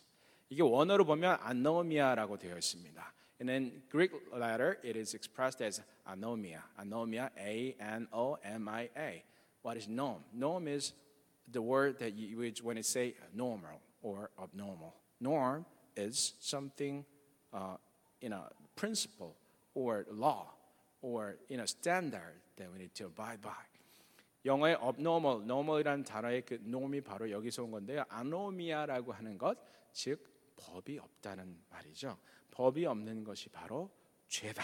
이게 0.49 0.61
원어로 0.61 1.05
보면 1.05 1.39
anomia라고 1.45 2.37
되어 2.37 2.57
있습니다. 2.57 3.13
And 3.40 3.50
in 3.50 3.82
Greek 3.90 4.12
letter, 4.32 4.78
it 4.84 4.96
is 4.96 5.14
expressed 5.14 5.60
as 5.62 5.80
anomia. 6.08 6.60
Anomia, 6.80 7.30
A 7.36 7.74
N 7.80 8.06
O 8.12 8.38
M 8.44 8.68
I 8.68 8.88
A. 8.96 9.24
What 9.62 9.76
is 9.76 9.88
nom? 9.88 10.22
Nom 10.32 10.68
is 10.68 10.92
the 11.50 11.60
word 11.60 11.98
that 11.98 12.14
you 12.14 12.40
use 12.40 12.62
when 12.62 12.78
it 12.78 12.86
say 12.86 13.14
normal 13.34 13.80
or 14.02 14.30
abnormal. 14.40 14.94
Norm 15.20 15.66
is 15.96 16.34
something 16.40 17.04
uh, 17.52 17.76
in 18.20 18.32
a 18.32 18.48
principle 18.76 19.34
or 19.74 20.06
law 20.10 20.46
or 21.00 21.36
in 21.48 21.60
a 21.60 21.66
standard 21.66 22.40
that 22.56 22.72
we 22.72 22.78
need 22.78 22.94
to 22.94 23.06
abide 23.06 23.40
by. 23.42 23.50
영어의 24.44 24.76
abnormal, 24.82 25.42
normal이라는 25.44 26.04
단어의 26.04 26.42
그 26.42 26.58
norm이 26.64 27.00
바로 27.00 27.30
여기서 27.30 27.62
온 27.62 27.70
건데요. 27.70 28.04
anomia라고 28.10 29.12
하는 29.12 29.38
것, 29.38 29.56
즉 29.92 30.18
법이 30.57 30.99
없다는 30.99 31.63
말이죠. 31.69 32.17
법이 32.51 32.85
없는 32.85 33.23
것이 33.23 33.49
바로 33.49 33.89
죄다. 34.27 34.63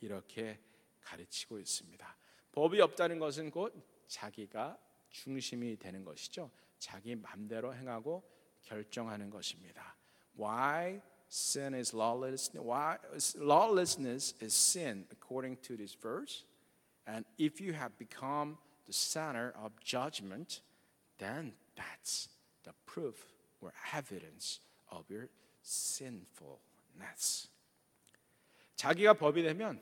이렇게 0.00 0.60
가르치고 1.02 1.58
있습니다. 1.58 2.16
법이 2.52 2.80
없다는 2.80 3.18
것은 3.18 3.50
곧 3.50 3.74
자기가 4.08 4.78
중심이 5.10 5.76
되는 5.76 6.04
것이죠. 6.04 6.50
자기 6.78 7.14
맘대로 7.14 7.74
행하고 7.74 8.22
결정하는 8.62 9.30
것입니다. 9.30 9.96
Why 10.38 11.00
sin 11.28 11.74
is 11.74 11.94
lawless? 11.94 12.50
Why 12.56 12.98
lawlessness 13.36 14.34
is 14.42 14.54
sin 14.54 15.06
according 15.12 15.60
to 15.62 15.76
this 15.76 15.96
verse? 15.98 16.44
And 17.06 17.26
if 17.38 17.60
you 17.60 17.74
have 17.74 17.96
become 17.98 18.58
the 18.86 18.92
center 18.92 19.52
of 19.56 19.72
judgment, 19.80 20.62
then 21.18 21.54
that's 21.74 22.28
the 22.62 22.72
proof 22.86 23.26
or 23.60 23.72
evidence 23.92 24.60
of 24.91 25.13
your 25.13 25.29
sinfulness. 25.63 27.49
자기가 28.75 29.13
법이 29.13 29.43
되면 29.43 29.81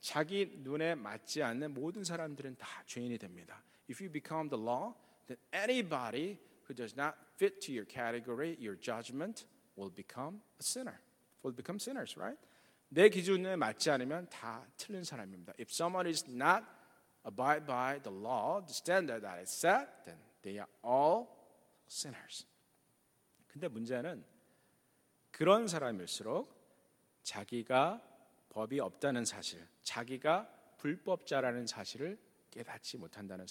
자기 0.00 0.58
눈에 0.58 0.94
맞지 0.96 1.42
않는 1.42 1.74
모든 1.74 2.02
사람들은 2.04 2.56
다 2.56 2.82
죄인이 2.86 3.16
됩니다. 3.18 3.62
If 3.88 4.02
you 4.02 4.10
become 4.10 4.48
the 4.50 4.60
law, 4.60 4.94
then 5.26 5.38
anybody 5.54 6.38
who 6.66 6.74
does 6.74 6.94
not 6.98 7.16
fit 7.36 7.60
to 7.66 7.72
your 7.72 7.86
category, 7.86 8.56
your 8.60 8.78
judgment, 8.78 9.46
will 9.76 9.94
become 9.94 10.42
a 10.58 10.62
sinner. 10.62 10.98
Will 11.42 11.54
become 11.54 11.78
sinners, 11.78 12.18
right? 12.18 12.38
내 12.88 13.08
기준에 13.08 13.56
맞지 13.56 13.90
않으면 13.90 14.28
다 14.28 14.66
틀린 14.76 15.02
사람입니다. 15.02 15.54
If 15.58 15.70
someone 15.70 16.08
is 16.08 16.24
not 16.28 16.64
abide 17.24 17.64
by 17.64 18.02
the 18.02 18.14
law, 18.14 18.60
the 18.60 18.74
standard 18.74 19.22
that 19.22 19.40
is 19.40 19.50
set, 19.50 20.04
then 20.04 20.18
they 20.42 20.58
are 20.58 20.70
all 20.84 21.28
sinners. 21.88 22.46
근데 23.48 23.68
문제는 23.68 24.24
그런 25.37 25.67
사람일수록 25.67 26.51
자기가 27.21 28.01
법이 28.49 28.79
없다는 28.79 29.23
사실, 29.23 29.67
자기가 29.83 30.49
불법자라는 30.79 31.67
사실을 31.67 32.17
깨닫지 32.49 32.97
못한다는 32.97 33.45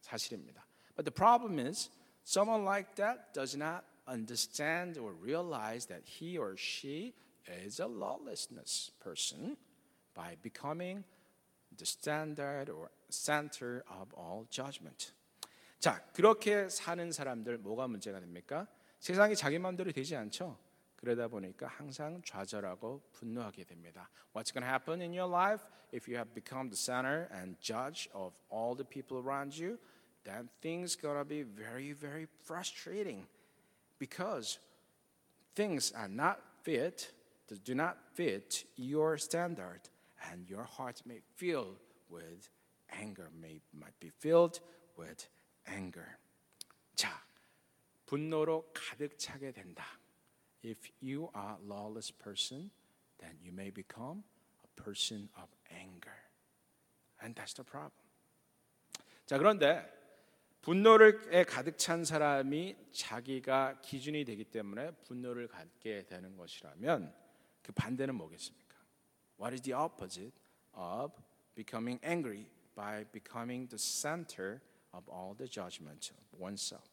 사실입니다. 0.00 0.66
But 0.96 1.04
the 1.04 1.14
problem 1.14 1.58
is 1.58 1.90
someone 2.24 2.64
like 2.64 2.94
that 2.94 3.34
does 3.34 3.54
not 3.54 3.84
understand 4.08 4.98
or 4.98 5.14
realize 5.14 5.86
that 5.88 6.08
he 6.08 6.38
or 6.38 6.54
she 6.58 7.12
is 7.46 7.82
a 7.82 7.86
lawlessness 7.86 8.92
person 8.98 9.58
by 10.14 10.36
becoming 10.40 11.04
the 11.76 11.84
standard 11.84 12.72
or 12.72 12.88
center 13.10 13.82
of 13.90 14.08
all 14.16 14.46
judgment. 14.48 15.12
자, 15.80 16.02
그렇게 16.14 16.70
사는 16.70 17.12
사람들 17.12 17.58
뭐가 17.58 17.88
문제가 17.88 18.20
됩니까? 18.20 18.66
세상이 19.00 19.36
자기 19.36 19.58
마음대로 19.58 19.92
되지 19.92 20.16
않죠. 20.16 20.64
그러다 21.05 21.27
보니까 21.27 21.67
항상 21.67 22.21
좌절하고 22.23 23.01
분노하게 23.11 23.63
됩니다. 23.63 24.09
What's 24.33 24.51
going 24.53 24.63
to 24.63 24.69
happen 24.69 25.01
in 25.01 25.13
your 25.13 25.29
life 25.29 25.65
if 25.91 26.07
you 26.07 26.15
have 26.17 26.33
become 26.33 26.69
the 26.69 26.77
center 26.77 27.27
and 27.31 27.59
judge 27.59 28.07
of 28.13 28.33
all 28.49 28.75
the 28.75 28.85
people 28.85 29.17
around 29.17 29.57
you? 29.57 29.79
Then 30.23 30.49
things 30.61 30.95
going 30.95 31.17
to 31.17 31.25
be 31.25 31.41
very 31.41 31.93
very 31.93 32.27
frustrating 32.43 33.25
because 33.97 34.59
things 35.55 35.91
are 35.93 36.07
not 36.07 36.39
fit 36.61 37.11
do 37.63 37.75
not 37.75 37.97
fit 38.13 38.63
your 38.77 39.17
standard 39.17 39.81
and 40.29 40.49
your 40.49 40.63
heart 40.63 41.01
may 41.05 41.19
fill 41.35 41.75
with 42.09 42.49
anger 42.91 43.29
may 43.41 43.59
might 43.73 43.99
be 43.99 44.09
filled 44.09 44.59
with 44.97 45.27
anger. 45.67 46.17
자, 46.95 47.09
분노로 48.05 48.71
가득 48.73 49.17
차게 49.17 49.51
된다. 49.51 49.85
If 50.66 50.90
you 51.00 51.30
are 51.32 51.54
a 51.54 51.64
lawless 51.64 52.10
person, 52.10 52.70
then 53.18 53.38
you 53.40 53.52
may 53.52 53.70
become 53.70 54.24
a 54.64 54.82
person 54.82 55.28
of 55.36 55.48
anger. 55.70 56.18
And 57.22 57.36
that's 57.36 57.54
the 57.54 57.62
problem. 57.62 57.92
자, 59.26 59.38
그런데 59.38 59.86
분노를 60.62 61.46
가득 61.46 61.78
찬 61.78 62.04
사람이 62.04 62.90
자기가 62.90 63.80
기준이 63.80 64.24
되기 64.24 64.44
때문에 64.44 64.90
분노를 65.04 65.46
갖게 65.46 66.04
되는 66.04 66.36
것이라면 66.36 67.14
그 67.62 67.70
반대는 67.70 68.16
뭐겠습니까? 68.16 68.76
What 69.38 69.54
is 69.54 69.62
the 69.62 69.72
opposite 69.72 70.34
of 70.74 71.12
becoming 71.54 72.00
angry 72.04 72.48
by 72.74 73.04
becoming 73.12 73.68
the 73.68 73.78
center 73.78 74.60
of 74.92 75.08
all 75.08 75.36
the 75.36 75.48
judgment 75.48 76.10
of 76.10 76.42
oneself? 76.42 76.90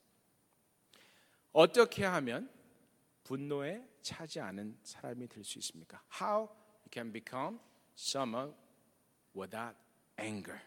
어떻게 1.54 2.06
하면 2.06 2.52
분노에 3.24 3.88
차지 4.02 4.40
않은 4.40 4.78
사람이 4.84 5.28
될 5.28 5.44
수 5.44 5.58
있습니까? 5.60 6.04
How 6.22 6.48
you 6.48 6.90
can 6.92 7.12
become 7.12 7.60
someone 7.98 8.54
without 9.36 9.78
anger? 10.20 10.60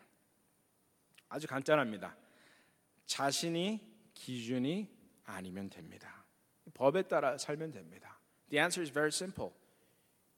아주 1.28 1.46
간단합니다. 1.46 2.16
자신이 3.06 3.80
기준이 4.14 4.88
아니면 5.25 5.68
됩니다. 5.68 6.25
법에 6.75 7.02
따라 7.02 7.36
살면 7.38 7.70
됩니다. 7.72 8.18
The 8.48 8.60
answer 8.60 8.82
is 8.82 8.92
very 8.92 9.08
simple. 9.08 9.52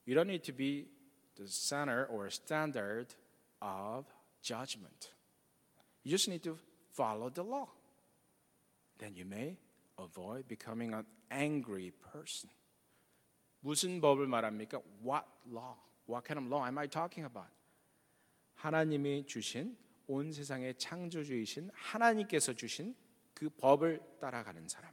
You 0.06 0.14
don't 0.14 0.28
need 0.28 0.44
to 0.50 0.56
be 0.56 0.88
the 1.37 1.46
center 1.46 2.06
or 2.10 2.26
standard 2.28 3.14
of 3.60 4.06
judgment. 4.40 5.12
You 6.04 6.10
just 6.10 6.30
need 6.30 6.42
to 6.44 6.58
follow 6.92 7.30
the 7.30 7.46
law. 7.46 7.68
Then 8.98 9.14
you 9.14 9.25
may 9.26 9.58
avoid 9.98 10.48
becoming 10.48 10.93
an 10.93 11.05
angry 11.31 11.91
person. 11.91 12.50
무슨 13.62 14.01
법을 14.01 14.27
말합니까? 14.27 14.81
What 15.01 15.25
law? 15.48 15.77
What 16.07 16.25
kind 16.25 16.39
of 16.39 16.48
law 16.48 16.65
am 16.65 16.77
I 16.77 16.88
talking 16.88 17.25
about? 17.25 17.51
하나님이 18.55 19.25
주신 19.25 19.77
온 20.07 20.31
세상의 20.31 20.75
창조주이신 20.77 21.72
하나님께서 21.74 22.53
주신 22.53 22.95
그 23.33 23.50
법을 23.50 24.17
따라가는 24.19 24.67
사람. 24.67 24.91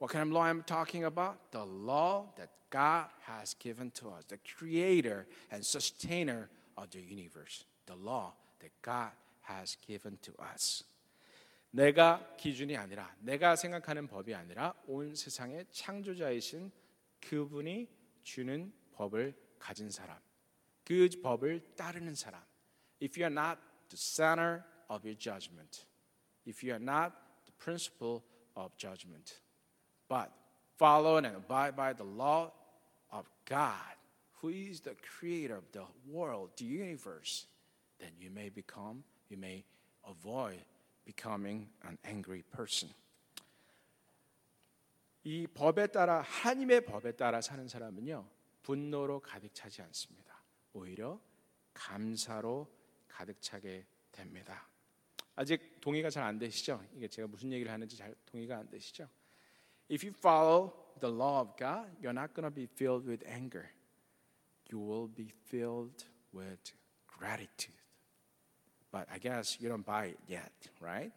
What 0.00 0.12
kind 0.12 0.28
of 0.28 0.32
law 0.32 0.44
I'm 0.44 0.64
talking 0.64 1.04
about? 1.04 1.38
The 1.50 1.64
law 1.64 2.34
that 2.36 2.50
God 2.70 3.10
has 3.26 3.54
given 3.58 3.90
to 3.92 4.10
us, 4.10 4.24
the 4.26 4.38
creator 4.38 5.26
and 5.50 5.64
sustainer 5.64 6.48
of 6.76 6.90
the 6.90 7.00
universe. 7.00 7.66
The 7.86 7.96
law 7.96 8.34
that 8.60 8.72
God 8.82 9.12
has 9.42 9.76
given 9.86 10.18
to 10.22 10.32
us. 10.40 10.84
내가 11.74 12.36
기준이 12.36 12.76
아니라 12.76 13.14
내가 13.20 13.54
생각하는 13.54 14.06
법이 14.06 14.34
아니라 14.34 14.74
온 14.86 15.14
세상의 15.14 15.66
창조자이신 15.70 16.70
그분이 17.20 17.88
주는 18.22 18.72
법을 18.92 19.34
가진 19.58 19.90
사람. 19.90 20.18
그 20.84 21.08
법을 21.22 21.74
따르는 21.76 22.14
사람. 22.14 22.42
If 23.00 23.20
you 23.20 23.30
are 23.30 23.32
not 23.32 23.60
the 23.88 23.96
center 23.96 24.62
of 24.88 25.06
your 25.06 25.16
judgment. 25.16 25.86
If 26.46 26.64
you 26.64 26.72
are 26.72 26.82
not 26.82 27.12
the 27.46 27.52
principle 27.58 28.22
of 28.56 28.76
judgment. 28.76 29.40
But 30.08 30.32
follow 30.76 31.18
and 31.18 31.26
abide 31.26 31.76
by 31.76 31.92
the 31.92 32.04
law 32.04 32.50
of 33.12 33.28
God, 33.44 33.96
who 34.40 34.48
is 34.48 34.80
the 34.80 34.96
creator 34.96 35.56
of 35.56 35.70
the 35.72 35.84
world, 36.06 36.50
the 36.56 36.64
universe, 36.64 37.46
then 37.98 38.10
you 38.18 38.30
may 38.30 38.48
become, 38.48 39.04
you 39.28 39.36
may 39.36 39.64
avoid 40.08 40.64
becoming 41.05 41.69
an 41.85 41.97
angry 42.05 42.41
person. 42.43 42.93
이 45.23 45.47
법에 45.47 45.87
따라 45.87 46.21
하나님의 46.21 46.85
법에 46.85 47.13
따라 47.13 47.41
사는 47.41 47.67
사람은요 47.67 48.27
분노로 48.63 49.19
가득 49.21 49.53
차지 49.53 49.81
않습니다. 49.81 50.41
오히려 50.73 51.19
감사로 51.73 52.67
가득 53.07 53.41
차게 53.41 53.85
됩니다. 54.11 54.67
아직 55.35 55.79
동의가 55.81 56.09
잘 56.09 56.23
안 56.23 56.39
되시죠? 56.39 56.83
이게 56.93 57.07
제가 57.07 57.27
무슨 57.27 57.51
얘기를 57.51 57.71
하는지 57.71 57.97
잘 57.97 58.15
동의가 58.25 58.57
안 58.57 58.69
되시죠? 58.69 59.09
If 59.91 60.05
you 60.05 60.15
follow 60.17 60.73
the 60.99 61.13
law 61.13 61.41
of 61.41 61.55
God, 61.57 61.91
you're 62.01 62.15
not 62.15 62.33
going 62.33 62.47
to 62.47 62.51
be 62.53 62.63
filled 62.63 63.07
with 63.07 63.25
anger. 63.27 63.69
You 64.71 64.79
will 64.79 65.13
be 65.13 65.29
filled 65.47 66.05
with 66.33 66.73
gratitude. 67.07 67.77
But 68.95 69.07
I 69.11 69.19
guess 69.19 69.59
you 69.59 69.67
don't 69.67 69.83
buy 69.85 70.05
it 70.15 70.19
yet, 70.29 70.53
right? 70.79 71.11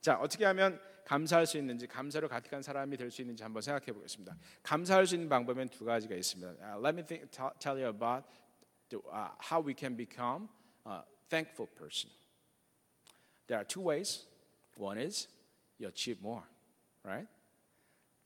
자, 0.00 0.18
어떻게 0.18 0.44
하면 0.46 0.80
감사할 1.04 1.46
수 1.46 1.56
있는지, 1.56 1.86
감사로 1.86 2.28
가득한 2.28 2.60
사람이 2.60 2.96
될 2.96 3.08
수 3.12 3.22
있는지 3.22 3.44
한번 3.44 3.62
생각해 3.62 3.92
보겠습니다. 3.92 4.36
감사할 4.64 5.06
수 5.06 5.14
있는 5.14 5.28
방법은 5.28 5.68
두 5.68 5.84
가지가 5.84 6.16
있습니다. 6.16 6.50
Uh, 6.60 6.82
let 6.84 6.96
me 6.98 7.04
think, 7.06 7.30
tell, 7.30 7.52
tell 7.60 7.78
you 7.78 7.86
about 7.88 8.26
the, 8.88 8.98
uh, 9.12 9.30
how 9.38 9.62
we 9.64 9.72
can 9.78 9.96
become 9.96 10.48
a 10.84 11.02
thankful 11.28 11.68
person. 11.78 12.10
There 13.46 13.60
are 13.60 13.64
two 13.64 13.82
ways. 13.82 14.26
One 14.76 14.98
is 14.98 15.28
you 15.78 15.86
achieve 15.88 16.18
more, 16.20 16.42
right? 17.04 17.28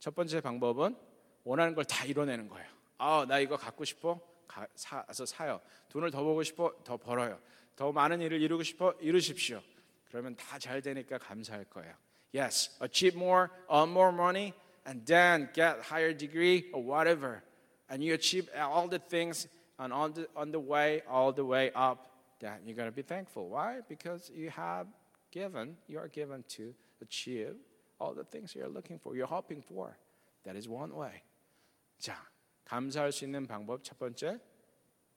첫 0.01 0.15
번째 0.15 0.41
방법은 0.41 0.97
원하는 1.45 1.75
걸 1.75 1.85
다 1.85 2.07
이뤄내는 2.07 2.49
거예요. 2.49 2.67
아, 2.97 3.27
나 3.29 3.39
이거 3.39 3.59
갖고 3.59 3.85
싶어. 3.85 4.19
가, 4.49 4.67
사서 4.75 5.27
사요. 5.27 5.61
돈을 5.91 6.11
더 6.11 6.23
벌고 6.25 6.43
싶어. 6.43 6.73
더 6.85 6.97
벌어요. 6.97 7.39
더 7.76 7.92
많은 7.92 8.22
일을 8.22 8.42
이루고 8.42 8.64
싶어. 8.64 8.94
이루십시오. 9.00 9.62
그러면 10.10 10.36
다 10.36 10.60
잘 10.60 10.82
되니까 10.82 11.18
감사할 11.18 11.66
거예요. 11.66 11.94
Yes, 12.34 12.78
achieve 12.82 13.18
more, 13.18 13.50
earn 13.70 13.90
more 13.92 14.14
money, 14.14 14.54
and 14.86 15.06
then 15.06 15.50
get 15.54 15.80
higher 15.82 16.16
degree 16.16 16.70
or 16.74 16.82
whatever, 16.84 17.42
and 17.90 18.04
you 18.04 18.14
achieve 18.14 18.50
all 18.56 18.88
the 18.90 19.00
things 19.00 19.48
and 19.78 19.94
on 19.94 20.14
the 20.14 20.28
on 20.36 20.52
the 20.52 20.60
way, 20.60 21.02
all 21.08 21.34
the 21.34 21.44
way 21.46 21.72
up. 21.76 22.12
Then 22.40 22.62
you're 22.66 22.76
gonna 22.76 22.92
be 22.92 23.04
thankful. 23.04 23.50
Why? 23.50 23.82
Because 23.88 24.32
you 24.34 24.50
have 24.50 24.88
given, 25.32 25.78
you 25.88 26.00
are 26.00 26.08
given 26.08 26.44
to 26.56 26.74
achieve 27.02 27.56
all 28.00 28.14
the 28.14 28.24
things 28.24 28.56
you're 28.56 28.70
looking 28.72 28.98
for, 29.00 29.16
you're 29.16 29.28
hoping 29.28 29.62
for. 29.62 29.98
That 30.44 30.56
is 30.56 30.68
one 30.68 30.96
way. 30.96 31.22
자, 32.00 32.16
감사할 32.66 33.12
수 33.12 33.26
있는 33.26 33.46
방법 33.46 33.84
첫 33.84 34.00
번째, 34.00 34.40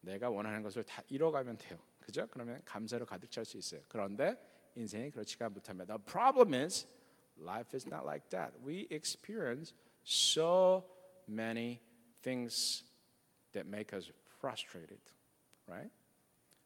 내가 0.02 0.28
원하는 0.30 0.62
것을 0.62 0.84
다 0.84 1.02
이뤄가면 1.08 1.56
돼요. 1.58 1.78
그죠? 2.09 2.27
그러면 2.31 2.59
감사로 2.65 3.05
가득 3.05 3.29
찰 3.29 3.45
수 3.45 3.57
있어요. 3.57 3.81
그런데 3.87 4.35
인생이 4.75 5.11
그렇지가 5.11 5.47
못합니다. 5.49 5.95
The 5.95 6.03
problem 6.03 6.55
is 6.55 6.87
life 7.37 7.75
is 7.75 7.87
not 7.87 8.03
like 8.03 8.27
that. 8.29 8.57
We 8.65 8.87
experience 8.89 9.75
so 10.03 10.83
many 11.29 11.79
things 12.23 12.83
that 13.51 13.67
make 13.67 13.95
us 13.95 14.11
frustrated, 14.39 15.01
right? 15.67 15.91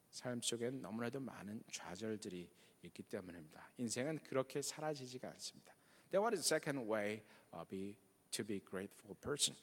삶 0.10 0.41
속엔 0.41 0.82
너무나도 0.82 1.19
많은 1.19 1.62
좌절들이 1.69 2.49
있기 2.84 3.03
때문입니다. 3.03 3.69
인생은 3.77 4.19
그렇게 4.19 4.62
사라지지가 4.62 5.27
않습니다. 5.27 5.73
Then 6.12 6.23
what 6.23 6.34
is 6.34 6.47
the 6.47 6.56
second 6.56 6.89
way 6.89 7.21
uh, 7.53 7.67
be, 7.67 7.97
to 8.32 8.45
be 8.45 8.62
grateful 8.62 9.17
person? 9.19 9.58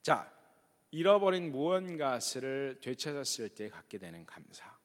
자, 0.00 0.32
잃어버린 0.92 1.50
무언가를 1.50 2.78
되찾았을 2.80 3.48
때 3.48 3.68
갖게 3.68 3.98
되는 3.98 4.24
감사. 4.26 4.78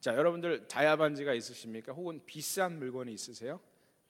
자, 0.00 0.14
여러분들 0.14 0.68
다이아 0.68 0.96
반지가 0.96 1.34
있으십니까? 1.34 1.92
혹은 1.92 2.20
비싼 2.24 2.78
물건이 2.78 3.12
있으세요? 3.12 3.60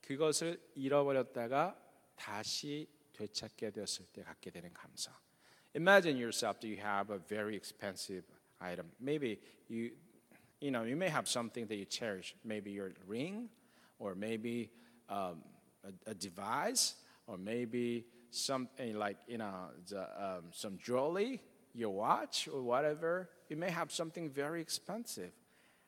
그것을 0.03 0.61
잃어버렸다가 0.75 1.81
다시 2.15 2.87
되찾게 3.15 3.71
되었을 3.71 4.07
때 4.13 4.23
갖게 4.23 4.51
되는 4.51 4.73
감사. 4.75 5.19
Imagine 5.75 6.21
yourself 6.21 6.61
that 6.61 6.69
you 6.69 6.79
have 6.79 7.13
a 7.13 7.19
very 7.27 7.57
expensive 7.57 8.25
item. 8.61 8.91
Maybe 9.01 9.41
you 9.69 9.97
you 10.61 10.71
know, 10.71 10.85
you 10.85 10.97
may 10.97 11.09
have 11.09 11.29
something 11.29 11.67
that 11.69 11.77
you 11.77 11.85
cherish, 11.85 12.35
maybe 12.45 12.71
your 12.71 12.93
ring 13.07 13.49
or 13.99 14.15
maybe 14.15 14.71
um, 15.09 15.43
a, 15.85 16.11
a 16.11 16.15
device 16.15 16.95
or 17.27 17.37
maybe 17.37 18.05
something 18.34 18.98
like 18.98 19.18
you 19.28 19.38
know 19.38 19.70
the, 19.88 20.02
um, 20.02 20.46
some 20.52 20.78
jewelry, 20.78 21.42
your 21.74 21.92
watch 21.92 22.48
or 22.52 22.62
whatever. 22.62 23.30
You 23.50 23.58
may 23.58 23.72
have 23.72 23.92
something 23.92 24.30
very 24.30 24.62
expensive, 24.62 25.32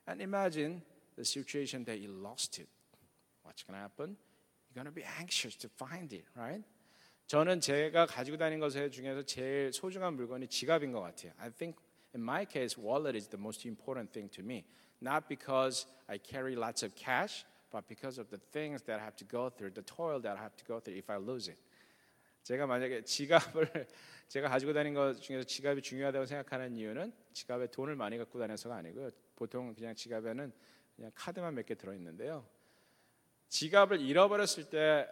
and 0.06 0.20
imagine 0.20 0.82
the 1.16 1.24
situation 1.24 1.84
that 1.84 2.00
you 2.00 2.08
lost 2.08 2.58
it. 2.58 2.68
What's 3.42 3.62
going 3.62 3.76
to 3.76 3.82
happen? 3.82 4.16
You're 4.68 4.82
going 4.82 4.92
to 4.92 5.00
be 5.00 5.04
anxious 5.18 5.56
to 5.56 5.68
find 5.68 6.12
it, 6.12 6.24
right? 6.36 6.62
저는 7.28 7.60
제가 7.60 8.06
가지고 8.06 8.36
다니는 8.36 8.60
것 8.60 8.70
중에서 8.70 9.22
제일 9.22 9.72
소중한 9.72 10.14
물건이 10.16 10.48
지갑인 10.48 10.92
것 10.92 11.00
같아요. 11.00 11.32
I 11.38 11.50
think 11.50 11.78
in 12.14 12.22
my 12.22 12.44
case, 12.44 12.76
wallet 12.76 13.16
is 13.16 13.28
the 13.28 13.38
most 13.38 13.66
important 13.66 14.12
thing 14.12 14.28
to 14.30 14.42
me. 14.42 14.64
Not 15.00 15.28
because 15.28 15.86
I 16.08 16.18
carry 16.18 16.54
lots 16.54 16.82
of 16.82 16.94
cash, 16.94 17.44
but 17.70 17.88
because 17.88 18.18
of 18.18 18.28
the 18.28 18.38
things 18.52 18.82
that 18.82 19.00
I 19.00 19.04
have 19.04 19.16
to 19.16 19.24
go 19.24 19.48
through, 19.48 19.70
the 19.70 19.82
toil 19.82 20.20
that 20.20 20.36
I 20.36 20.42
have 20.42 20.54
to 20.56 20.64
go 20.64 20.78
through 20.78 20.94
if 20.94 21.08
I 21.08 21.16
lose 21.16 21.48
it. 21.48 21.58
제가 22.47 22.65
만약에 22.65 23.01
지갑을 23.03 23.69
제가 24.29 24.47
가지고 24.47 24.71
다니는 24.71 24.93
것 24.93 25.21
중에서 25.21 25.43
지갑이 25.43 25.81
중요하다고 25.81 26.25
생각하는 26.25 26.77
이유는 26.77 27.11
지갑에 27.33 27.67
돈을 27.67 27.97
많이 27.97 28.17
갖고 28.17 28.39
다녀서가 28.39 28.77
아니고요. 28.77 29.09
보통 29.35 29.73
그냥 29.75 29.93
지갑에는 29.93 30.53
그냥 30.95 31.11
카드만 31.13 31.53
몇 31.55 31.65
개 31.65 31.75
들어 31.75 31.93
있는데요. 31.95 32.47
지갑을 33.49 33.99
잃어버렸을 33.99 34.69
때 34.69 35.09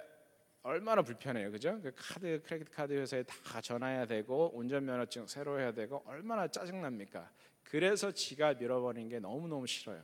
얼마나 0.63 1.01
불편해요, 1.01 1.51
그죠? 1.51 1.77
그 1.81 1.91
카드 1.93 2.41
크레딧 2.41 2.71
카드 2.71 2.93
회사에 2.93 3.23
다 3.23 3.59
전화해야 3.59 4.05
되고 4.05 4.51
운전면허증 4.57 5.27
새로 5.27 5.59
해야 5.59 5.73
되고 5.73 6.03
얼마나 6.05 6.47
짜증 6.47 6.81
납니까? 6.81 7.29
그래서 7.63 8.13
지갑 8.13 8.61
잃어버리는 8.61 9.09
게 9.09 9.19
너무 9.19 9.49
너무 9.49 9.67
싫어요. 9.67 10.01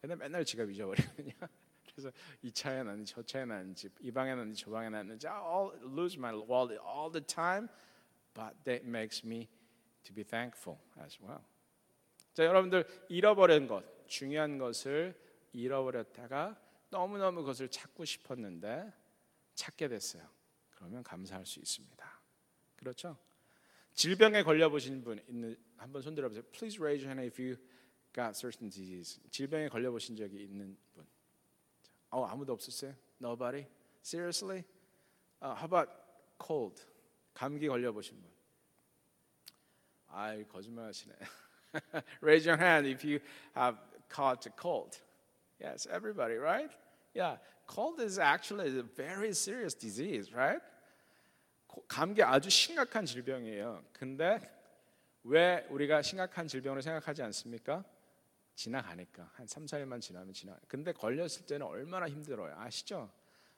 근데 0.00 0.16
맨날 0.16 0.42
지갑 0.46 0.70
잊어버리거든요. 0.70 1.32
그래서 1.94 2.10
이 2.42 2.50
차에 2.50 2.82
놨는지 2.82 3.12
저 3.12 3.22
차에 3.22 3.44
놨는지 3.44 3.90
이 4.00 4.10
방에 4.10 4.34
놨는지 4.34 4.62
저 4.64 4.70
방에 4.70 4.88
놨는지 4.88 5.28
I 5.28 5.40
all 5.40 5.76
lose 5.84 6.18
my 6.18 6.34
wallet 6.34 6.80
all 6.82 7.10
the 7.10 7.24
time, 7.24 7.68
but 8.34 8.56
that 8.64 8.86
makes 8.86 9.24
me 9.26 9.48
to 10.04 10.14
be 10.14 10.24
thankful 10.24 10.78
as 11.00 11.18
well. 11.22 11.42
자, 12.32 12.44
여러분들 12.44 12.86
잃어버린 13.08 13.66
것, 13.66 13.84
중요한 14.08 14.58
것을 14.58 15.14
잃어버렸다가 15.52 16.58
너무 16.90 17.18
너무 17.18 17.40
그것을 17.40 17.68
찾고 17.68 18.04
싶었는데 18.04 18.92
찾게 19.54 19.88
됐어요. 19.88 20.26
그러면 20.70 21.02
감사할 21.02 21.44
수 21.44 21.60
있습니다. 21.60 22.20
그렇죠? 22.76 23.16
질병에 23.94 24.42
걸려 24.42 24.70
보신 24.70 25.04
분 25.04 25.22
있는 25.28 25.56
한번 25.76 26.00
손 26.02 26.14
들어 26.14 26.28
보세요. 26.28 26.42
Please 26.52 26.78
raise 26.80 27.06
your 27.06 27.18
hand 27.18 27.22
if 27.22 27.40
you 27.40 27.56
got 28.12 28.36
certain 28.36 28.70
disease. 28.70 29.20
질병에 29.30 29.68
걸려 29.68 29.90
보신 29.90 30.16
적이 30.16 30.42
있는 30.44 30.76
분. 30.94 31.06
어 32.12 32.24
아무도 32.26 32.52
없었어요? 32.52 32.94
Nobody? 33.20 33.66
Seriously? 34.02 34.64
Uh, 35.42 35.54
how 35.56 35.64
about 35.64 35.90
cold? 36.38 36.84
감기 37.34 37.66
걸려 37.66 37.90
보신 37.90 38.20
분. 38.20 38.30
아이 40.08 40.46
거짓말 40.46 40.86
하시네. 40.86 41.14
raise 42.20 42.46
your 42.46 42.62
hand 42.62 42.86
if 42.86 43.02
you 43.02 43.18
have 43.56 43.78
caught 44.08 44.46
a 44.46 44.52
cold. 44.60 45.00
Yes, 45.58 45.88
everybody, 45.90 46.36
right? 46.36 46.70
Yeah, 47.14 47.38
cold 47.66 48.00
is 48.00 48.18
actually 48.18 48.78
a 48.78 48.82
very 48.82 49.30
serious 49.32 49.74
disease, 49.74 50.34
right? 50.34 50.60
감기 51.88 52.22
아주 52.22 52.50
심각한 52.50 53.06
질병이에요. 53.06 53.82
근데 53.94 54.38
왜 55.24 55.66
우리가 55.70 56.02
심각한 56.02 56.46
질병으로 56.46 56.82
생각하지 56.82 57.22
않습니까? 57.22 57.82
지나가니까 58.54 59.30
한 59.34 59.46
3, 59.46 59.66
4일만 59.66 60.00
지나면 60.00 60.32
지나. 60.32 60.58
근데 60.68 60.92
걸렸을 60.92 61.46
때는 61.46 61.66
얼마나 61.66 62.08
힘들어요. 62.08 62.54
아시죠? 62.58 63.10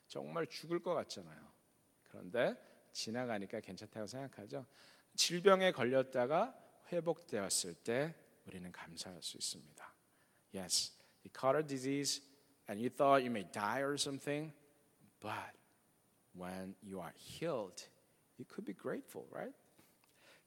정말 0.07 0.47
죽을 0.47 0.81
것 0.81 0.93
같잖아요. 0.93 1.51
그런데 2.03 2.55
지나가니까 2.91 3.59
괜찮다고 3.59 4.07
생각하죠. 4.07 4.65
질병에 5.15 5.71
걸렸다가 5.71 6.55
회복되었을 6.91 7.75
때 7.75 8.15
우리는 8.45 8.71
감사할 8.71 9.21
수 9.21 9.37
있습니다. 9.37 9.93
Yes, 10.53 10.93
he 11.25 11.31
caught 11.33 11.57
a 11.57 11.65
disease, 11.65 12.21
and 12.69 12.79
you 12.79 12.89
thought 12.89 13.21
you 13.23 13.31
may 13.31 13.43
die 13.51 13.81
or 13.81 13.95
something, 13.95 14.53
but 15.19 15.51
when 16.33 16.75
you 16.81 17.01
are 17.01 17.13
healed, 17.17 17.89
you 18.37 18.45
could 18.47 18.65
be 18.65 18.73
grateful, 18.73 19.27
right? 19.31 19.55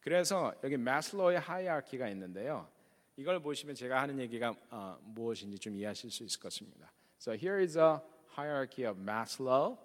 그래서 0.00 0.54
여기 0.62 0.76
마슬로의 0.76 1.40
하이아키가 1.40 2.08
있는데요. 2.10 2.70
이걸 3.17 3.39
보시면 3.41 3.75
제가 3.75 4.01
하는 4.01 4.19
얘기가 4.19 4.55
어, 4.71 4.97
무엇인지 5.03 5.59
좀 5.59 5.75
이해하실 5.75 6.09
수 6.09 6.23
있을 6.23 6.39
것입니다. 6.39 6.91
So 7.19 7.33
here 7.33 7.61
is 7.61 7.77
a 7.77 7.99
hierarchy 8.37 8.85
of 8.85 8.99
Maslow. 8.99 9.77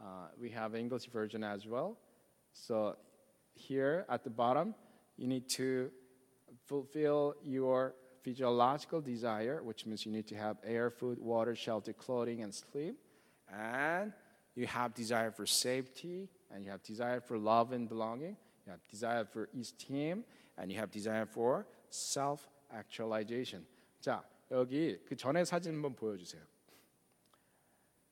Uh, 0.00 0.28
we 0.38 0.50
have 0.50 0.76
English 0.76 1.10
version 1.10 1.42
as 1.42 1.66
well. 1.66 1.96
So 2.52 2.96
here 3.54 4.04
at 4.08 4.22
the 4.22 4.30
bottom, 4.30 4.74
you 5.16 5.26
need 5.26 5.48
to 5.56 5.90
fulfill 6.66 7.34
your 7.42 7.94
physiological 8.22 9.00
desire, 9.00 9.62
which 9.62 9.86
means 9.86 10.04
you 10.04 10.12
need 10.12 10.26
to 10.28 10.36
have 10.36 10.56
air, 10.64 10.90
food, 10.90 11.18
water, 11.18 11.54
shelter, 11.54 11.92
clothing, 11.92 12.42
and 12.42 12.52
sleep. 12.52 12.96
And 13.52 14.12
you 14.54 14.66
have 14.66 14.94
desire 14.94 15.30
for 15.30 15.46
safety, 15.46 16.28
and 16.50 16.64
you 16.64 16.70
have 16.70 16.82
desire 16.82 17.20
for 17.20 17.38
love 17.38 17.72
and 17.72 17.88
belonging. 17.88 18.36
You 18.66 18.72
have 18.72 18.80
desire 18.88 19.24
for 19.24 19.48
esteem, 19.58 20.24
and 20.56 20.70
you 20.70 20.78
have 20.78 20.90
desire 20.90 21.26
for 21.26 21.66
self-actualization. 22.69 23.65
자, 23.99 24.23
여기 24.51 24.99
그 25.05 25.15
전에 25.15 25.43
사진 25.43 25.75
한번 25.75 25.95
보여주세요. 25.95 26.41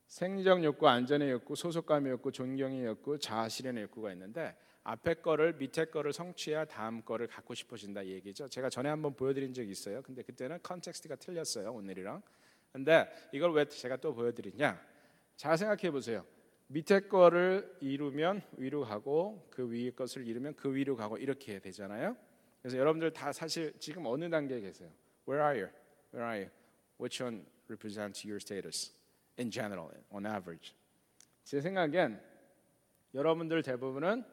생리적 0.06 0.64
욕구, 0.64 0.88
안전의 0.88 1.30
욕구, 1.30 1.54
소속감의 1.54 2.12
욕구, 2.12 2.32
존경의 2.32 2.84
욕구, 2.86 3.18
자아실현의 3.18 3.84
욕구가 3.84 4.12
있는데 4.12 4.56
앞에 4.84 5.14
거를 5.14 5.54
밑에 5.54 5.86
거를 5.86 6.12
성취해야 6.12 6.64
다음 6.64 7.02
거를 7.02 7.26
갖고 7.26 7.54
싶어진다 7.54 8.02
이 8.02 8.12
얘기죠. 8.12 8.48
제가 8.48 8.70
전에 8.70 8.88
한번 8.88 9.14
보여드린 9.14 9.52
적이 9.52 9.70
있어요. 9.70 10.00
근데 10.02 10.22
그때는 10.22 10.60
context가 10.62 11.16
틀렸어요 11.16 11.72
오늘이랑. 11.72 12.22
근데 12.72 13.06
이걸 13.32 13.52
왜 13.52 13.66
제가 13.66 13.96
또 13.96 14.14
보여드리냐? 14.14 14.80
잘 15.36 15.58
생각해 15.58 15.90
보세요. 15.90 16.24
밑에 16.68 17.00
거를 17.00 17.76
이루면 17.80 18.42
위로 18.56 18.82
가고 18.84 19.46
그 19.50 19.70
위에 19.70 19.90
것을 19.90 20.26
이루면 20.26 20.54
그 20.56 20.74
위로 20.74 20.96
가고 20.96 21.18
이렇게 21.18 21.58
되잖아요. 21.58 22.16
그래서 22.67 22.77
여러분들 22.77 23.11
다 23.11 23.31
사실 23.33 23.73
지금 23.79 24.05
어느 24.05 24.29
단계에 24.29 24.61
계세요? 24.61 24.89
Where 25.27 25.43
are 25.43 25.61
you? 25.61 25.69
Where 26.13 26.25
are 26.25 26.43
you? 26.43 26.51
Which 26.99 27.21
one 27.21 27.45
represents 27.69 28.25
your 28.25 28.39
status 28.39 28.93
in 29.37 29.51
general, 29.51 29.89
on 30.11 30.25
average? 30.25 30.73
제 31.43 31.59
생각엔 31.59 32.21
여러분들 33.13 33.61
대부분은 33.63 34.23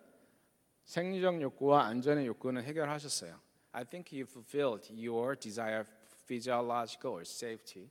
생리적 0.84 1.40
욕구와 1.42 1.86
안전의 1.86 2.26
욕구는 2.26 2.62
해결하셨어요. 2.62 3.40
I 3.72 3.84
think 3.84 4.12
you 4.12 4.26
fulfilled 4.28 4.90
your 4.90 5.36
desire, 5.36 5.84
physiological 6.26 7.12
or 7.12 7.22
safety, 7.22 7.90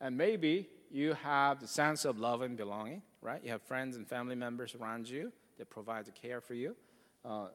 and 0.00 0.16
maybe 0.16 0.68
you 0.90 1.14
have 1.14 1.60
the 1.60 1.68
sense 1.68 2.06
of 2.06 2.18
love 2.18 2.42
and 2.42 2.56
belonging, 2.56 3.02
right? 3.22 3.42
You 3.42 3.50
have 3.50 3.62
friends 3.62 3.96
and 3.96 4.06
family 4.06 4.36
members 4.36 4.74
around 4.74 5.08
you 5.08 5.32
that 5.56 5.70
provide 5.70 6.04
the 6.04 6.12
care 6.12 6.40
for 6.40 6.54
you. 6.54 6.76
어, 7.24 7.50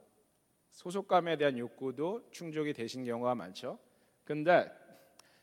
소속감에 0.75 1.37
대한 1.37 1.57
욕구도 1.57 2.31
충족이 2.31 2.73
되신 2.73 3.05
경우가 3.05 3.35
많죠. 3.35 3.79
근데 4.25 4.71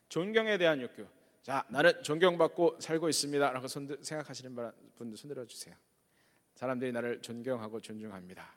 존경에 0.10 0.58
대한 0.58 0.82
욕구. 0.82 1.08
자, 1.42 1.66
나는 1.70 2.04
존경받고 2.04 2.80
살고 2.80 3.10
있습니다라고 3.10 3.68
손 3.68 3.98
생각하시는 4.04 4.56
분들 4.96 5.18
손들어 5.18 5.46
주세요. 5.46 5.76
사람들이 6.56 6.92
나를 6.92 7.22
존경하고 7.22 7.80
존중합니다. 7.80 8.56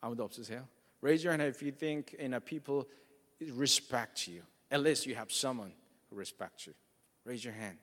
아무도 0.00 0.24
없으세요? 0.24 0.66
Raise 1.02 1.26
your 1.26 1.38
hand 1.38 1.54
if 1.54 1.62
you 1.62 1.76
think 1.76 2.16
in 2.18 2.34
a 2.34 2.40
people 2.40 2.88
respect 3.40 4.28
you. 4.30 4.42
At 4.72 4.80
least 4.80 5.06
you 5.06 5.14
have 5.14 5.30
someone 5.30 5.74
who 6.10 6.16
respects 6.16 6.66
you. 6.66 6.74
Raise 7.24 7.46
your 7.46 7.56
hand. 7.56 7.78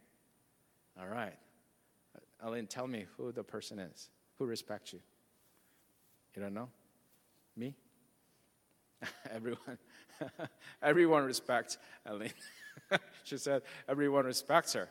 All 0.97 1.07
right. 1.07 1.37
Ellen, 2.43 2.67
tell 2.67 2.87
me 2.87 3.05
who 3.15 3.31
the 3.31 3.43
person 3.43 3.79
is 3.79 4.09
who 4.39 4.47
respects 4.47 4.91
you. 4.91 4.99
You 6.35 6.41
don't 6.41 6.55
know? 6.55 6.69
Me? 7.55 7.75
everyone. 9.30 9.78
everyone 10.82 11.24
respects 11.24 11.78
Ellen. 12.04 12.30
she 13.24 13.36
said, 13.36 13.62
everyone 13.88 14.24
respects 14.24 14.72
her. 14.74 14.88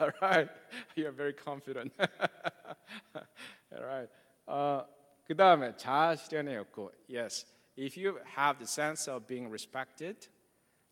All 0.00 0.10
right. 0.20 0.48
You're 0.96 1.12
very 1.12 1.32
confident. 1.32 1.92
All 1.98 3.84
right. 3.84 4.08
Uh, 4.48 4.82
그 5.26 5.36
다음에 5.36 5.76
자아 5.76 6.16
실현의 6.16 6.56
욕구. 6.56 6.90
Yes. 7.08 7.46
If 7.76 7.96
you 7.96 8.18
have 8.36 8.58
the 8.58 8.66
sense 8.66 9.08
of 9.08 9.26
being 9.26 9.48
respected, 9.48 10.28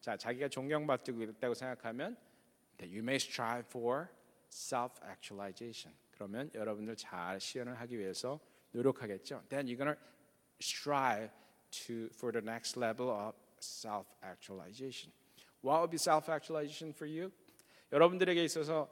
자 0.00 0.16
자기가 0.16 0.48
존경받고 0.48 1.22
있다고 1.22 1.55
생각하면 1.55 2.16
that 2.79 2.88
you 2.88 3.03
may 3.03 3.16
strive 3.16 3.66
for 3.68 4.09
self-actualization. 4.50 5.94
그러면 6.12 6.50
여러분들 6.55 6.96
잘 6.96 7.40
실현을 7.40 7.79
하기 7.81 7.98
위해서 7.98 8.40
노력하겠죠. 8.72 9.42
Then 9.48 9.66
you're 9.66 9.76
gonna 9.76 9.96
strive 10.61 11.31
to 11.85 12.09
for 12.13 12.31
the 12.31 12.41
next 12.41 12.77
level 12.77 13.09
of 13.09 13.33
self-actualization. 13.59 15.11
What 15.61 15.81
would 15.81 15.91
be 15.91 15.97
self-actualization 15.97 16.93
for 16.93 17.07
you? 17.07 17.31
여러분들에게 17.91 18.43
있어서 18.43 18.89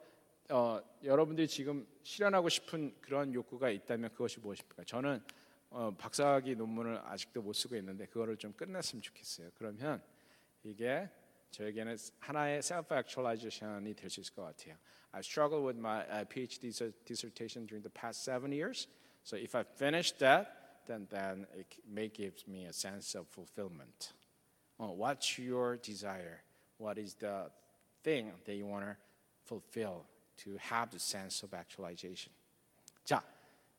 어, 0.50 0.80
여러분들이 1.02 1.48
지금 1.48 1.86
실현하고 2.02 2.48
싶은 2.48 2.94
그런 3.00 3.32
욕구가 3.32 3.70
있다면 3.70 4.10
그것이 4.12 4.40
무엇입니까? 4.40 4.84
저는 4.84 5.22
어, 5.70 5.90
박사학위 5.96 6.54
논문을 6.54 6.98
아직도 7.04 7.42
못 7.42 7.52
쓰고 7.54 7.76
있는데 7.76 8.06
그거를 8.06 8.36
좀 8.36 8.52
끝냈으면 8.52 9.02
좋겠어요. 9.02 9.50
그러면 9.56 10.02
이게 10.62 11.08
저에게는 11.50 11.96
하나의 12.20 12.58
self 12.58 12.94
actualization이 12.94 13.94
될 13.94 14.10
수 14.10 14.20
있을 14.20 14.34
것 14.34 14.42
같아요. 14.42 14.76
I 15.12 15.20
struggled 15.20 15.64
with 15.64 15.78
my 15.78 16.02
uh, 16.10 16.24
PhD 16.28 16.72
dissertation 17.04 17.66
during 17.66 17.82
the 17.82 17.92
past 17.92 18.24
seven 18.24 18.52
years. 18.52 18.88
So 19.22 19.36
if 19.36 19.56
I 19.56 19.62
finish 19.62 20.12
that, 20.18 20.63
then 20.86 21.06
then 21.10 21.46
it 21.58 21.66
may 21.86 22.08
give 22.08 22.34
me 22.46 22.66
a 22.66 22.72
sense 22.72 23.14
of 23.18 23.26
fulfillment. 23.28 24.12
Uh, 24.78 24.88
what's 24.88 25.38
your 25.38 25.76
desire? 25.76 26.42
What 26.78 26.98
is 26.98 27.14
the 27.14 27.50
thing 28.02 28.32
that 28.44 28.54
you 28.54 28.66
want 28.66 28.84
to 28.84 28.96
fulfill 29.44 30.04
to 30.44 30.56
have 30.58 30.90
the 30.90 30.98
sense 30.98 31.44
of 31.44 31.54
actualization? 31.54 32.32
자, 33.04 33.22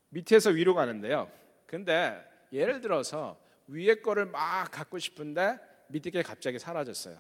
밑에서 0.10 0.52
위로 0.52 0.74
가는데요. 0.74 1.30
근데 1.68 2.24
예를 2.54 2.80
들어서 2.82 3.38
위에 3.68 3.96
거를 3.96 4.26
막 4.28 4.70
갖고 4.72 4.98
싶은데 5.00 5.58
밑에 5.90 6.10
게 6.12 6.22
갑자기 6.24 6.60
사라졌어요. 6.60 7.20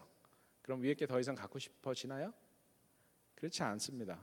그럼 0.62 0.82
위에 0.82 0.94
게 0.94 1.06
더 1.06 1.20
이상 1.20 1.36
갖고 1.36 1.60
싶어지나요? 1.60 2.34
그렇지 3.36 3.62
않습니다. 3.64 4.20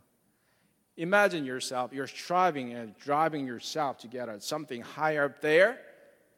Imagine 1.01 1.45
yourself, 1.45 1.93
you're 1.93 2.07
striving 2.07 2.73
and 2.73 2.97
driving 2.97 3.45
yourself 3.45 3.99
to 3.99 4.07
get 4.07 4.27
something 4.41 4.81
higher 4.81 5.25
up 5.25 5.41
there, 5.41 5.77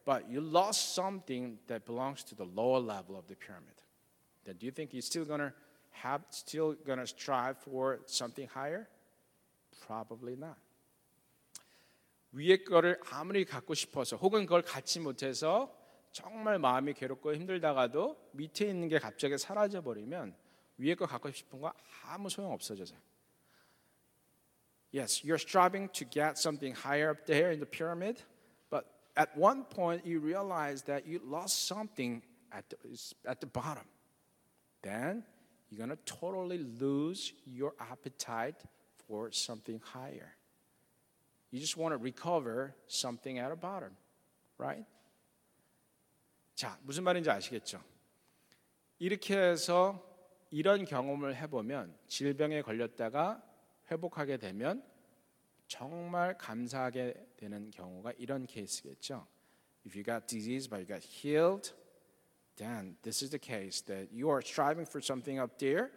but 0.05 0.29
you 0.29 0.41
lost 0.41 0.93
something 0.95 1.57
that 1.67 1.85
belongs 1.85 2.23
to 2.25 2.35
the 2.35 2.43
lower 2.43 2.79
level 2.79 3.17
of 3.17 3.25
the 3.27 3.35
pyramid. 3.35 3.75
Then 4.43 4.57
do 4.57 4.65
you 4.65 4.71
think 4.71 4.93
you're 4.93 5.01
still 5.01 5.23
gonna 5.23 5.53
have, 5.91 6.21
still 6.29 6.75
gonna 6.85 7.07
strive 7.07 7.57
for 7.59 7.99
something 8.05 8.47
higher? 8.47 8.87
Probably 9.87 10.35
not. 10.35 10.57
위에 12.33 12.63
거를 12.63 12.99
아무리 13.11 13.43
갖고 13.45 13.73
싶어서 13.73 14.15
혹은 14.15 14.45
그걸 14.45 14.61
갖지 14.61 14.99
못해서 14.99 15.75
정말 16.11 16.59
마음이 16.59 16.93
괴롭고 16.93 17.33
힘들다가도 17.33 18.31
밑에 18.33 18.67
있는 18.67 18.87
게 18.87 18.99
갑자기 18.99 19.37
사라져 19.37 19.81
버리면 19.81 20.35
위에 20.77 20.95
거 20.95 21.05
갖고 21.05 21.31
싶은 21.31 21.59
거 21.59 21.73
아무 22.05 22.29
소용 22.29 22.51
없어져요. 22.51 22.99
Yes, 24.93 25.23
you're 25.23 25.37
striving 25.37 25.89
to 25.89 26.05
get 26.05 26.37
something 26.37 26.73
higher 26.73 27.11
up 27.11 27.25
there 27.25 27.51
in 27.51 27.59
the 27.59 27.65
pyramid, 27.65 28.21
but 28.69 28.85
at 29.15 29.35
one 29.37 29.63
point 29.63 30.05
you 30.05 30.19
realize 30.19 30.83
that 30.83 31.05
you 31.05 31.21
lost 31.23 31.67
something 31.67 32.23
at 32.51 32.69
the, 32.69 32.77
at 33.25 33.39
the 33.39 33.45
bottom. 33.45 33.85
Then 34.81 35.23
you're 35.69 35.77
going 35.77 35.95
to 35.95 36.03
totally 36.05 36.57
lose 36.57 37.33
your 37.45 37.73
appetite 37.79 38.55
for 39.07 39.31
something 39.31 39.79
higher. 39.83 40.33
You 41.51 41.59
just 41.59 41.77
want 41.77 41.93
to 41.93 41.97
recover 41.97 42.73
something 42.87 43.39
at 43.39 43.49
the 43.49 43.55
bottom, 43.55 43.91
right? 44.57 44.85
자, 46.55 46.77
무슨 46.83 47.03
말인지 47.03 47.29
아시겠죠? 47.29 47.81
이렇게 48.99 49.37
해서 49.37 50.05
이런 50.51 50.83
경험을 50.83 51.35
해보면 51.35 51.97
질병에 52.07 52.61
걸렸다가 52.61 53.41
회복하게 53.90 54.36
되면 54.36 54.82
정말 55.66 56.36
감사하게 56.38 57.14
되는 57.36 57.70
경우가 57.70 58.12
이런 58.18 58.46
케이스겠죠. 58.46 59.26
If 59.86 59.96
you 59.96 60.04
got 60.04 60.26
disease 60.26 60.68
but 60.68 60.80
you 60.80 60.86
got 60.86 61.02
healed, 61.04 61.74
then 62.56 62.96
this 63.02 63.22
is 63.22 63.30
the 63.30 63.38
case 63.38 63.82
that 63.86 64.08
you 64.12 64.30
are 64.30 64.40
striving 64.40 64.86
for 64.88 65.02
something 65.02 65.40
up 65.40 65.58
there, 65.58 65.90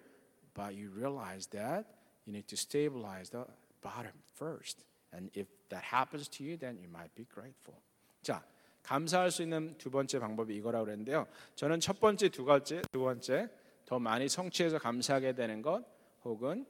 but 0.53 0.75
you 0.75 0.89
realize 0.91 1.47
that 1.51 1.85
you 2.25 2.33
need 2.33 2.47
to 2.47 2.57
stabilize 2.57 3.29
the 3.29 3.45
bottom 3.81 4.13
first. 4.35 4.83
And 5.13 5.29
if 5.33 5.47
that 5.69 5.83
happens 5.83 6.27
to 6.37 6.43
you, 6.43 6.57
then 6.57 6.77
you 6.77 6.89
might 6.89 7.13
be 7.15 7.25
grateful. 7.25 7.79
자, 8.21 8.43
감사할 8.83 9.31
수 9.31 9.43
있는 9.43 9.77
두 9.77 9.89
번째 9.89 10.19
방법이 10.19 10.55
이거라고 10.55 10.85
그랬는데요. 10.85 11.27
저는 11.55 11.79
첫 11.79 11.99
번째, 11.99 12.29
두 12.29 12.43
번째, 12.43 12.81
두 12.91 12.99
번째 12.99 13.49
더 13.85 13.99
많이 13.99 14.27
성취해서 14.27 14.79
감사하게 14.79 15.33
되는 15.33 15.61
것, 15.61 15.85
혹은 16.23 16.65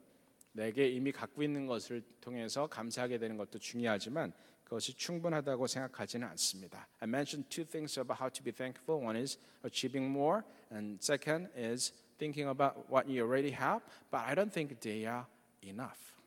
내게 0.58 0.90
이미 0.90 1.12
갖고 1.12 1.44
있는 1.44 1.68
것을 1.68 2.02
통해서 2.20 2.66
감사하게 2.66 3.20
되는 3.20 3.38
것도 3.38 3.60
중요하지만 3.60 4.34
그것이 4.64 4.94
충분하다고 4.96 5.68
생각하지는 5.68 6.28
않습니다. 6.30 6.88
I 7.00 7.08
mentioned 7.08 7.48
two 7.48 7.64
things 7.64 7.98
about 8.00 8.20
how 8.20 8.30
to 8.32 8.44
be 8.44 8.52
thankful. 8.52 9.06
One 9.06 9.16
is 9.20 9.38
achieving 9.64 10.10
more, 10.12 10.42
and 10.72 10.98
second 11.00 11.48
is 11.56 11.94
thinking 12.18 12.50
about 12.50 12.76
what 12.92 13.08
you 13.08 13.24
already 13.24 13.54
have. 13.54 13.82
But 14.10 14.26
I 14.26 14.34
don't 14.34 14.52
think 14.52 14.80
they 14.82 15.06
are 15.06 15.26
enough. 15.64 16.18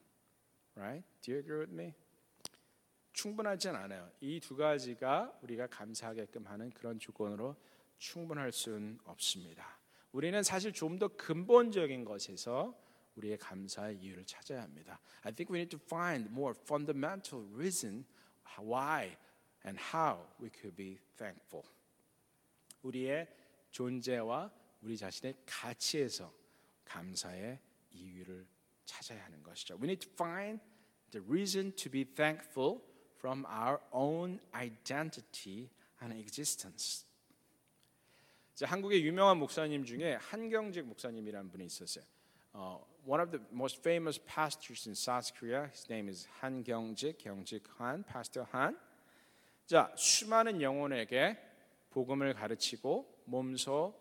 Right? 0.76 1.02
Do 1.22 1.32
you 1.32 1.40
agree 1.40 1.58
with 1.66 1.74
me? 1.74 1.92
충분하진 3.12 3.74
않아요. 3.74 4.08
이 4.20 4.38
두 4.40 4.56
가지가 4.56 5.40
우리가 5.42 5.66
감사하게끔 5.66 6.46
하는 6.46 6.70
그런 6.70 7.00
조건으로 7.00 7.56
충분할 7.98 8.52
수는 8.52 9.00
없습니다. 9.04 9.78
우리는 10.12 10.40
사실 10.44 10.72
좀 10.72 10.98
더 10.98 11.08
근본적인 11.08 12.04
것에서 12.04 12.74
우리의 13.20 13.38
감사의 13.38 13.98
이유를 13.98 14.24
찾아야 14.24 14.62
합니다. 14.62 15.00
I 15.22 15.32
think 15.32 15.52
we 15.52 15.60
need 15.60 15.76
to 15.76 15.80
find 15.84 16.30
more 16.30 16.54
fundamental 16.58 17.46
reason 17.54 18.04
why 18.58 19.16
and 19.66 19.78
how 19.92 20.26
we 20.40 20.50
could 20.50 20.74
be 20.74 20.98
thankful. 21.16 21.64
우리의 22.82 23.28
존재와 23.70 24.50
우리 24.82 24.96
자신의 24.96 25.34
가치에서 25.44 26.32
감사의 26.84 27.60
이유를 27.92 28.46
찾아야 28.86 29.24
하는 29.24 29.42
것이죠. 29.42 29.74
We 29.74 29.84
need 29.84 30.06
to 30.06 30.12
find 30.14 30.60
the 31.10 31.24
reason 31.26 31.72
to 31.76 31.90
be 31.90 32.04
thankful 32.04 32.80
from 33.18 33.44
our 33.44 33.78
own 33.92 34.40
identity 34.54 35.68
and 36.02 36.18
existence. 36.18 37.04
자, 38.54 38.66
한국의 38.66 39.04
유명한 39.04 39.38
목사님 39.38 39.84
중에 39.84 40.14
한경직 40.14 40.86
목사님이라는 40.86 41.50
분이 41.50 41.64
있었어요. 41.66 42.04
Uh, 42.52 42.89
one 43.05 43.19
of 43.19 43.31
the 43.31 43.39
most 43.51 43.83
famous 43.83 44.19
pastors 44.25 44.87
in 44.87 44.95
South 44.95 45.31
Korea, 45.39 45.69
his 45.71 45.89
name 45.89 46.09
is 46.09 46.27
Han 46.41 46.63
Kyung-jik, 46.63 47.19
Kyung-jik 47.23 47.61
Han, 47.77 48.03
Pastor 48.03 48.45
Han. 48.51 48.75
자, 49.67 49.91
수많은 49.95 50.61
영혼에게 50.61 51.37
복음을 51.89 52.33
가르치고 52.33 53.23
몸소 53.25 53.93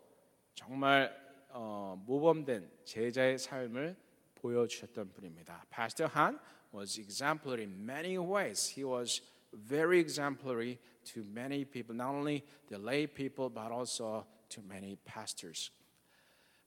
정말 0.53 1.15
어, 1.49 2.01
모범된 2.05 2.69
제자의 2.83 3.37
삶을 3.37 3.95
보여주셨던 4.35 5.13
분입니다. 5.13 5.65
Pastor 5.69 6.11
Han 6.15 6.39
was 6.73 6.99
exemplary 6.99 7.63
in 7.63 7.85
many 7.85 8.17
ways. 8.17 8.69
He 8.75 8.83
was 8.83 9.21
very 9.53 9.99
exemplary 9.99 10.77
to 11.13 11.23
many 11.23 11.63
people, 11.63 11.95
not 11.95 12.13
only 12.13 12.43
the 12.67 12.77
lay 12.77 13.07
people, 13.07 13.49
but 13.49 13.71
also 13.71 14.25
to 14.49 14.61
many 14.61 14.97
pastors. 15.05 15.71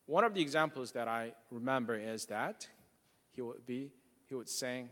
One 0.09 0.25
of 0.25 0.33
the 0.33 0.41
examples 0.41 0.93
that 0.93 1.07
I 1.07 1.33
remember 1.51 1.95
is 1.95 2.27
that 2.27 2.67
he 3.31 3.43
would 3.43 3.67
be 3.67 3.91
he 4.27 4.35
would 4.35 4.49
sing 4.49 4.89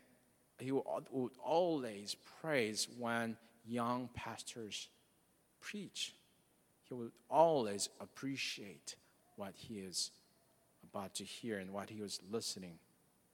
he 0.59 0.73
would, 0.73 0.85
would 1.11 1.33
always 1.43 2.17
praise 2.41 2.87
when 2.99 3.37
young 3.67 4.09
pastors 4.15 4.89
preach. 5.61 6.15
He 6.83 6.95
would 6.95 7.13
always 7.31 7.89
appreciate 8.01 8.97
what 9.37 9.53
he 9.55 9.79
is 9.79 10.11
about 10.85 11.15
to 11.15 11.25
hear 11.25 11.59
and 11.59 11.73
what 11.73 11.91
he 11.91 12.01
was 12.03 12.21
listening, 12.31 12.79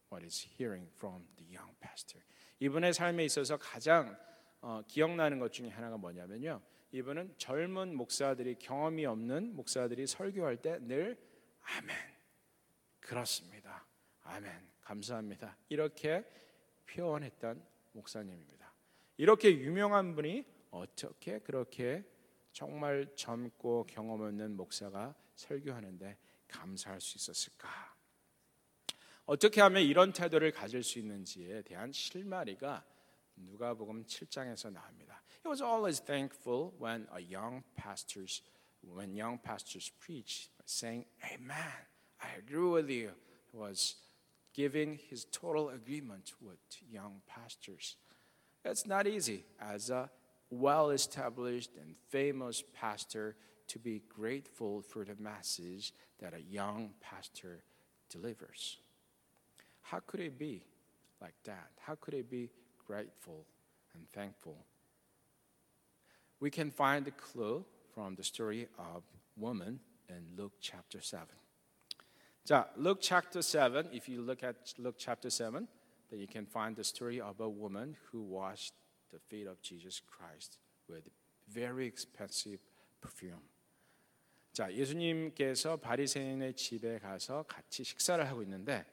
what 0.09 0.23
he's 0.23 0.47
hearing 0.57 0.87
from 0.97 1.23
the 1.37 1.45
young 1.53 1.75
pastor. 1.81 2.19
이분의 2.61 2.95
삶에 2.95 3.25
있어서 3.25 3.57
가장 3.57 4.17
어, 4.61 4.83
기억나는 4.87 5.41
것 5.41 5.53
중에 5.53 5.69
하나가 5.69 5.97
뭐냐면요. 5.97 6.61
이분은 6.93 7.35
젊은 7.39 7.97
목사들이 7.97 8.57
경험이 8.61 9.05
없는 9.07 9.57
목사들이 9.57 10.07
설교할 10.07 10.59
때 10.59 10.79
늘 10.81 11.19
아멘. 11.76 11.96
그렇습니다. 13.00 13.86
아멘. 14.24 14.52
감사합니다. 14.82 15.58
이렇게 15.70 16.24
표현했던 16.86 17.64
목사님입니다. 17.94 18.74
이렇게 19.18 19.52
유명한 19.58 20.16
분이 20.16 20.46
어떻게 20.72 21.40
그렇게 21.40 22.04
정말 22.52 23.14
젊고 23.16 23.86
경험 23.90 24.22
없는 24.22 24.56
목사가 24.56 25.16
설교하는데 25.36 26.18
감사할 26.48 27.02
수 27.02 27.18
있었을까? 27.18 27.68
어떻게 29.26 29.60
하면 29.62 29.84
이런 29.84 30.14
태도를 30.14 30.52
가질 30.52 30.84
수 30.84 31.00
있는지에 31.00 31.64
대한 31.64 31.92
실마리가 31.92 32.86
누가복음 33.36 34.06
7장에서 34.06 34.72
나옵니다. 34.72 35.22
He 35.46 35.50
was 35.50 35.62
always 35.62 36.02
thankful 36.02 36.72
when 36.82 37.08
a 37.12 37.34
young 37.34 37.64
pastors 37.76 38.42
when 38.84 39.18
young 39.18 39.42
pastors 39.42 39.92
preach 40.00 40.50
saying 40.68 41.06
amen. 41.34 41.58
I 42.22 42.28
agree 42.38 42.70
with 42.70 42.90
you. 42.90 43.12
Was 43.54 43.96
giving 44.54 45.00
his 45.10 45.26
total 45.26 45.70
agreement 45.70 46.34
with 46.42 46.58
young 46.92 47.22
pastors. 47.28 47.96
It's 48.66 48.86
not 48.86 49.08
easy 49.08 49.46
as 49.60 49.90
a 49.90 50.10
well 50.50 50.90
established 50.92 51.72
and 51.82 51.96
famous 52.10 52.64
pastor 52.74 53.36
to 53.68 53.80
be 53.80 54.02
grateful 54.10 54.82
for 54.82 55.04
the 55.04 55.16
message 55.20 55.94
that 56.20 56.34
a 56.34 56.42
young 56.42 56.92
pastor 57.02 57.64
delivers. 58.10 58.78
How 59.82 60.00
could 60.00 60.20
it 60.20 60.38
be 60.38 60.64
like 61.22 61.36
that? 61.46 61.70
How 61.80 61.96
could 61.96 62.14
it 62.14 62.30
be 62.30 62.50
grateful 62.86 63.46
and 63.94 64.10
thankful? 64.12 64.58
We 66.40 66.50
can 66.52 66.72
find 66.72 67.06
the 67.06 67.12
clue 67.12 67.66
from 67.94 68.16
the 68.16 68.24
story 68.24 68.68
of 68.78 69.04
woman 69.36 69.80
in 70.10 70.36
Luke 70.36 70.58
chapter 70.60 71.02
7. 71.02 71.28
자, 72.46 72.70
Luke 72.78 73.02
chapter 73.02 73.42
7, 73.42 73.90
if 73.92 74.08
you 74.08 74.22
look 74.22 74.44
at 74.44 74.56
Luke 74.78 74.96
chapter 74.98 75.30
7, 75.30 75.68
then 76.10 76.20
you 76.20 76.28
can 76.28 76.46
find 76.46 76.76
the 76.76 76.84
story 76.84 77.20
of 77.20 77.40
a 77.42 77.50
woman 77.50 77.98
who 78.10 78.22
washed 78.22 78.74
the 79.12 79.20
feet 79.20 79.48
of 79.48 79.62
Jesus 79.62 80.02
Christ 80.02 80.60
with 80.88 81.04
very 81.48 81.86
expensive 81.86 82.60
perfume. 83.02 83.44
자, 84.54 84.72
예수님께서 84.72 85.78
바리새인의 85.78 86.56
집에 86.56 87.00
가서 87.00 87.44
같이 87.44 87.84
식사를 87.84 88.26
하고 88.28 88.42
있는데 88.42 88.86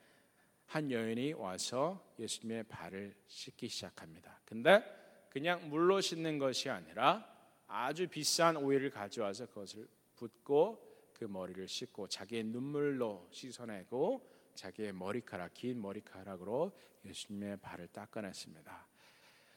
한 0.66 0.90
여인이 0.90 1.34
와서 1.34 2.04
예수님의 2.18 2.64
발을 2.64 3.14
씻기 3.28 3.68
시작합니다. 3.68 4.40
근데 4.44 4.82
그냥 5.30 5.68
물로 5.70 6.00
씻는 6.00 6.38
것이 6.38 6.68
아니라 6.68 7.24
아주 7.66 8.08
비싼 8.08 8.56
오일을 8.56 8.90
가져와서 8.90 9.46
그것을 9.46 9.88
붓고 10.16 10.93
그 11.24 11.26
머리를 11.26 11.66
씻고 11.66 12.08
자기의 12.08 12.44
눈물로 12.44 13.26
씻어내고 13.30 14.28
자기의 14.54 14.92
머리카락 14.92 15.54
긴 15.54 15.80
머리카락으로 15.80 16.70
예수님의 17.02 17.56
발을 17.62 17.88
닦아냈습니다. 17.88 18.86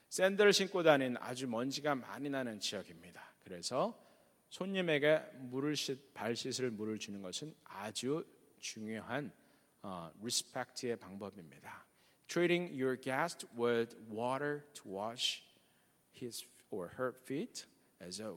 샌들을 0.07 0.53
신고 0.53 0.81
다닌 0.81 1.17
아주 1.19 1.45
먼지가 1.45 1.95
많이 1.95 2.29
나는 2.29 2.61
지역입니다. 2.61 3.21
그래서 3.43 4.01
손님에게 4.47 5.19
물을 5.39 5.75
씻, 5.75 6.13
발 6.13 6.37
씻을 6.37 6.71
물을 6.71 6.97
주는 6.97 7.21
것은 7.21 7.53
아주 7.65 8.25
중요한 8.59 9.33
어, 9.81 10.09
respect의 10.21 10.95
방법입니다. 10.95 11.85
Treating 12.27 12.81
your 12.81 12.97
guest 12.97 13.45
with 13.59 13.93
water 14.09 14.63
to 14.73 14.89
wash 14.89 15.43
his 16.15 16.47
or 16.69 16.91
her 16.97 17.13
feet 17.23 17.65
is 18.01 18.21
a 18.21 18.33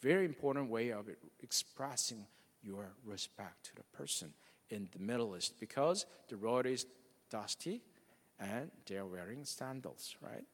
very 0.00 0.26
important 0.26 0.72
way 0.72 0.92
of 0.92 1.10
expressing 1.42 2.24
your 2.62 2.92
respect 3.04 3.64
to 3.66 3.76
the 3.76 3.82
person 3.96 4.32
in 4.70 4.88
the 4.92 4.98
Middle 4.98 5.36
East 5.36 5.54
because 5.60 6.06
the 6.28 6.36
road 6.36 6.66
is 6.66 6.86
dusty 7.30 7.82
and 8.38 8.70
they're 8.86 9.06
wearing 9.06 9.44
sandals, 9.44 10.16
right? 10.20 10.44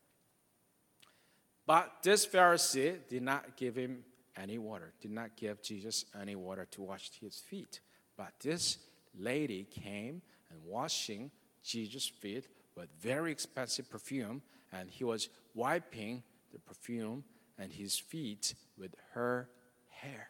But 1.66 2.03
this 2.03 2.27
Pharisee 2.27 2.97
did 3.09 3.23
not 3.23 3.57
give 3.57 3.77
him 3.77 4.05
any 4.37 4.59
water, 4.59 4.92
did 5.01 5.11
not 5.11 5.37
give 5.37 5.62
Jesus 5.62 6.05
any 6.18 6.35
water 6.35 6.66
to 6.71 6.83
wash 6.83 7.11
his 7.21 7.38
feet. 7.38 7.81
But 8.16 8.33
this 8.40 8.79
lady 9.18 9.64
came 9.64 10.23
and 10.51 10.59
washing 10.64 11.31
Jesus' 11.62 12.07
feet 12.07 12.47
with 12.77 12.88
very 13.01 13.33
expensive 13.33 13.90
perfume, 13.90 14.42
and 14.73 14.88
he 14.88 15.05
was 15.05 15.29
wiping 15.55 16.23
the 16.53 16.59
perfume 16.61 17.25
and 17.59 17.73
his 17.73 17.99
feet 17.99 18.55
with 18.79 18.94
her 19.12 19.49
hair. 19.88 20.29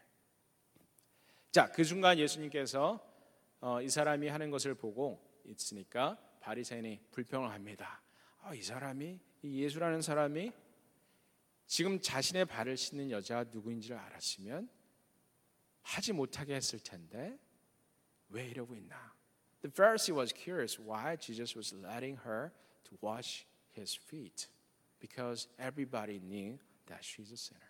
자, 1.50 1.70
그 1.72 1.82
순간 1.82 2.18
예수님께서 2.18 3.00
어, 3.60 3.80
이 3.80 3.88
사람이 3.88 4.28
하는 4.28 4.50
것을 4.50 4.74
보고 4.74 5.20
있으니까 5.44 6.18
바리새인이 6.40 7.00
불평을 7.10 7.50
합니다. 7.50 8.02
아, 8.42 8.54
이 8.54 8.62
사람이 8.62 9.18
이 9.42 9.62
예수라는 9.62 10.02
사람이 10.02 10.52
지금 11.66 12.00
자신의 12.00 12.44
발을 12.44 12.76
씻는 12.76 13.10
여자가 13.10 13.50
누구인지를 13.50 13.96
알았으면 13.96 14.68
하지 15.82 16.12
못하게 16.12 16.54
했을 16.54 16.78
텐데 16.80 17.38
왜 18.28 18.46
이러고 18.46 18.74
있나? 18.76 19.14
The 19.62 19.72
Pharisee 19.72 20.14
was 20.14 20.32
curious 20.32 20.80
why 20.80 21.16
Jesus 21.16 21.56
was 21.56 21.74
letting 21.74 22.20
her 22.26 22.52
to 22.84 22.98
wash 23.02 23.46
his 23.76 23.98
feet 23.98 24.48
because 25.00 25.48
everybody 25.58 26.20
knew 26.20 26.58
that 26.86 27.02
she's 27.02 27.32
a 27.32 27.36
sinner. 27.36 27.68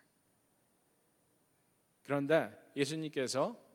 그런데 2.03 2.51
예수님께서 2.75 3.68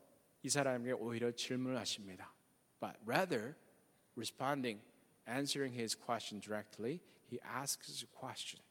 이 0.44 0.48
사람에게 0.50 0.92
오히려 0.92 1.32
질문을 1.32 1.78
하십니다. 1.78 2.32
But 2.78 2.98
rather 3.06 3.56
responding 4.14 4.84
answering 5.26 5.74
his 5.74 5.98
question 5.98 6.38
directly, 6.38 7.00
he 7.32 7.40
asks 7.42 8.04
a 8.04 8.08
question. 8.12 8.62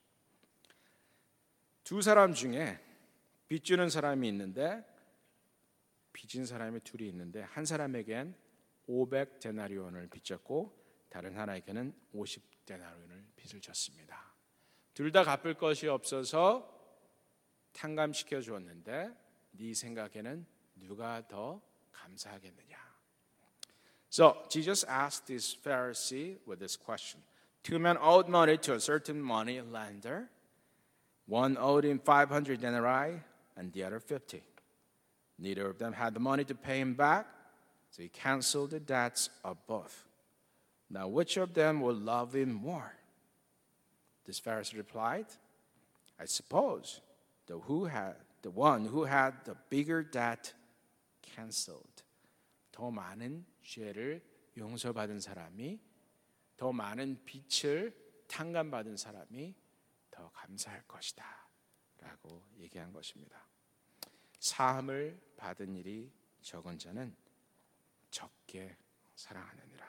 두 1.83 2.03
사람 2.03 2.33
중에 2.33 2.79
빚주는 3.47 3.89
사람이 3.89 4.27
있는데 4.29 4.85
빚진 6.13 6.45
사람이 6.45 6.81
둘이 6.81 7.09
있는데 7.09 7.41
한 7.41 7.65
사람에겐 7.65 8.35
500 8.85 9.39
데나리온을 9.39 10.07
빚졌고 10.09 10.79
다른 11.09 11.35
하나에게는 11.35 11.91
50 12.13 12.65
데나리온을 12.65 13.25
빚을 13.35 13.61
졌습니다. 13.61 14.31
둘 14.93 15.11
다 15.11 15.23
갚을 15.23 15.55
것이 15.55 15.87
없어서 15.87 16.69
탕감시켜 17.73 18.41
주었는데 18.41 19.09
네 19.53 19.73
생각에는 19.73 20.52
누가 20.82 21.26
더 21.26 21.60
감사하겠느냐? 21.92 22.76
So 24.10 24.36
Jesus 24.48 24.84
asked 24.84 25.26
this 25.26 25.54
Pharisee 25.54 26.38
with 26.46 26.58
this 26.58 26.76
question. 26.76 27.20
Two 27.62 27.78
men 27.78 27.98
owed 28.00 28.28
money 28.28 28.56
to 28.58 28.74
a 28.74 28.80
certain 28.80 29.20
money 29.20 29.60
lender. 29.60 30.30
One 31.26 31.58
owed 31.58 31.84
him 31.84 31.98
500 31.98 32.60
denarii 32.60 33.20
and 33.56 33.72
the 33.72 33.84
other 33.84 34.00
50. 34.00 34.42
Neither 35.38 35.68
of 35.68 35.78
them 35.78 35.92
had 35.92 36.14
the 36.14 36.20
money 36.20 36.44
to 36.44 36.54
pay 36.54 36.80
him 36.80 36.94
back, 36.94 37.26
so 37.90 38.02
he 38.02 38.08
canceled 38.08 38.70
the 38.70 38.80
debts 38.80 39.28
of 39.44 39.58
both. 39.66 40.04
Now, 40.90 41.06
which 41.08 41.36
of 41.36 41.52
them 41.54 41.80
will 41.80 41.94
love 41.94 42.34
him 42.34 42.52
more? 42.52 42.94
This 44.26 44.40
Pharisee 44.40 44.76
replied, 44.76 45.26
I 46.18 46.24
suppose 46.24 47.00
the, 47.46 47.58
who 47.58 47.84
had, 47.84 48.16
the 48.42 48.50
one 48.50 48.86
who 48.86 49.04
had 49.04 49.34
the 49.44 49.56
bigger 49.68 50.02
debt 50.02 50.52
canceled. 51.33 52.03
더 52.71 52.91
많은 52.91 53.45
죄를 53.63 54.23
용서받은 54.57 55.19
사람이 55.19 55.79
더 56.57 56.71
많은 56.71 57.23
빚을 57.25 57.95
탕감받은 58.27 58.97
사람이 58.97 59.55
더 60.11 60.29
감사할 60.31 60.83
것이다. 60.87 61.47
라고 61.99 62.43
얘기한 62.57 62.91
것입니다. 62.91 63.47
사함을 64.39 65.19
받은 65.37 65.75
일이 65.75 66.11
적은 66.41 66.77
자는 66.77 67.15
적게 68.11 68.75
사랑하느니라. 69.15 69.87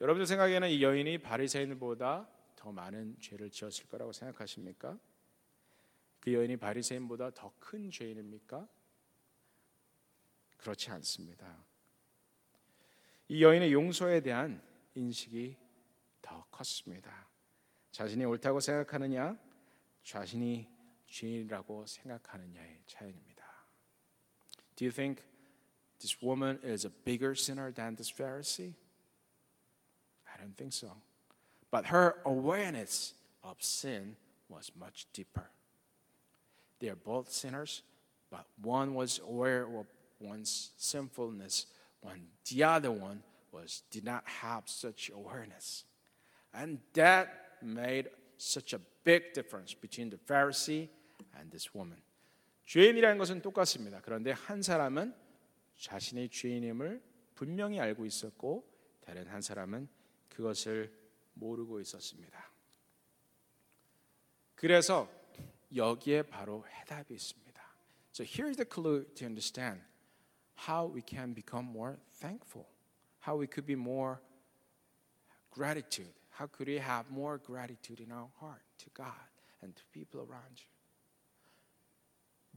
여러분들 0.00 0.26
생각에는 0.26 0.70
이 0.70 0.82
여인이 0.82 1.18
바리새인보다 1.18 2.28
더 2.54 2.72
많은 2.72 3.18
죄를 3.20 3.50
지었을 3.50 3.88
거라고 3.88 4.12
생각하십니까? 4.12 4.98
그 6.20 6.32
여인이 6.32 6.56
바리새인보다 6.56 7.30
더 7.30 7.52
큰 7.58 7.90
죄인입니까? 7.90 8.68
그렇지 10.58 10.90
않습니다. 10.90 11.64
이 13.28 13.42
여인의 13.42 13.72
용서에 13.72 14.20
대한 14.20 14.62
인식이 14.94 15.56
더 16.22 16.44
컸습니다. 16.50 17.28
자신이 17.90 18.24
옳다고 18.24 18.60
생각하느냐, 18.60 19.38
자신이 20.02 20.68
죄인이라고 21.06 21.86
생각하느냐의 21.86 22.82
차이입니다. 22.86 23.44
Do 24.76 24.84
you 24.84 24.92
think 24.92 25.22
this 25.98 26.16
woman 26.22 26.60
is 26.62 26.86
a 26.86 26.90
bigger 27.04 27.32
sinner 27.32 27.72
than 27.72 27.96
this 27.96 28.12
Pharisee? 28.12 28.74
I 30.26 30.36
don't 30.38 30.56
think 30.56 30.72
so. 30.72 30.92
But 31.70 31.86
her 31.86 32.20
awareness 32.24 33.14
of 33.42 33.56
sin 33.60 34.16
was 34.48 34.70
much 34.78 35.06
deeper. 35.12 35.50
They 36.78 36.88
are 36.90 36.96
both 36.96 37.30
sinners, 37.30 37.82
but 38.30 38.46
one 38.62 38.94
was 38.94 39.20
aware 39.20 39.64
of 39.64 39.86
one's 40.19 40.71
sinfulness, 40.77 41.67
when 42.01 42.27
the 42.49 42.63
other 42.63 42.91
one 42.91 43.23
was 43.51 43.83
did 43.91 44.03
not 44.03 44.23
have 44.25 44.63
such 44.67 45.11
awareness. 45.13 45.85
And 46.53 46.79
that 46.93 47.27
made 47.61 48.09
such 48.37 48.73
a 48.73 48.79
big 49.03 49.33
difference 49.33 49.73
between 49.73 50.09
the 50.09 50.17
Pharisee 50.17 50.89
and 51.39 51.49
this 51.51 51.69
woman. 51.73 52.01
죄인이라는 52.65 53.17
것은 53.17 53.41
똑같습니다. 53.41 54.01
그런데 54.01 54.31
한 54.31 54.61
사람은 54.61 55.13
자신의 55.77 56.29
죄인임을 56.29 57.01
분명히 57.35 57.79
알고 57.79 58.05
있었고 58.05 58.63
다른 59.01 59.27
한 59.27 59.41
사람은 59.41 59.87
그것을 60.29 60.93
모르고 61.33 61.79
있었습니다. 61.81 62.51
그래서 64.55 65.09
여기에 65.75 66.23
바로 66.23 66.65
해답이 66.67 67.13
있습니다. 67.13 67.61
So 68.13 68.23
here's 68.23 68.55
the 68.55 68.65
clue 68.69 69.05
to 69.15 69.25
understand 69.25 69.81
how 70.57 70.85
we 70.85 71.01
can 71.01 71.33
become 71.33 71.65
more 71.65 71.97
thankful, 72.15 72.67
how 73.19 73.35
we 73.35 73.47
could 73.47 73.65
be 73.65 73.75
more 73.75 74.21
gratitude, 75.51 76.13
how 76.31 76.47
could 76.47 76.67
we 76.67 76.77
have 76.77 77.09
more 77.09 77.37
gratitude 77.37 77.99
in 77.99 78.11
our 78.11 78.29
heart 78.39 78.61
to 78.79 78.89
God 78.93 79.27
and 79.63 79.75
to 79.75 79.83
people 79.93 80.19
around 80.19 80.57
you. 80.57 80.65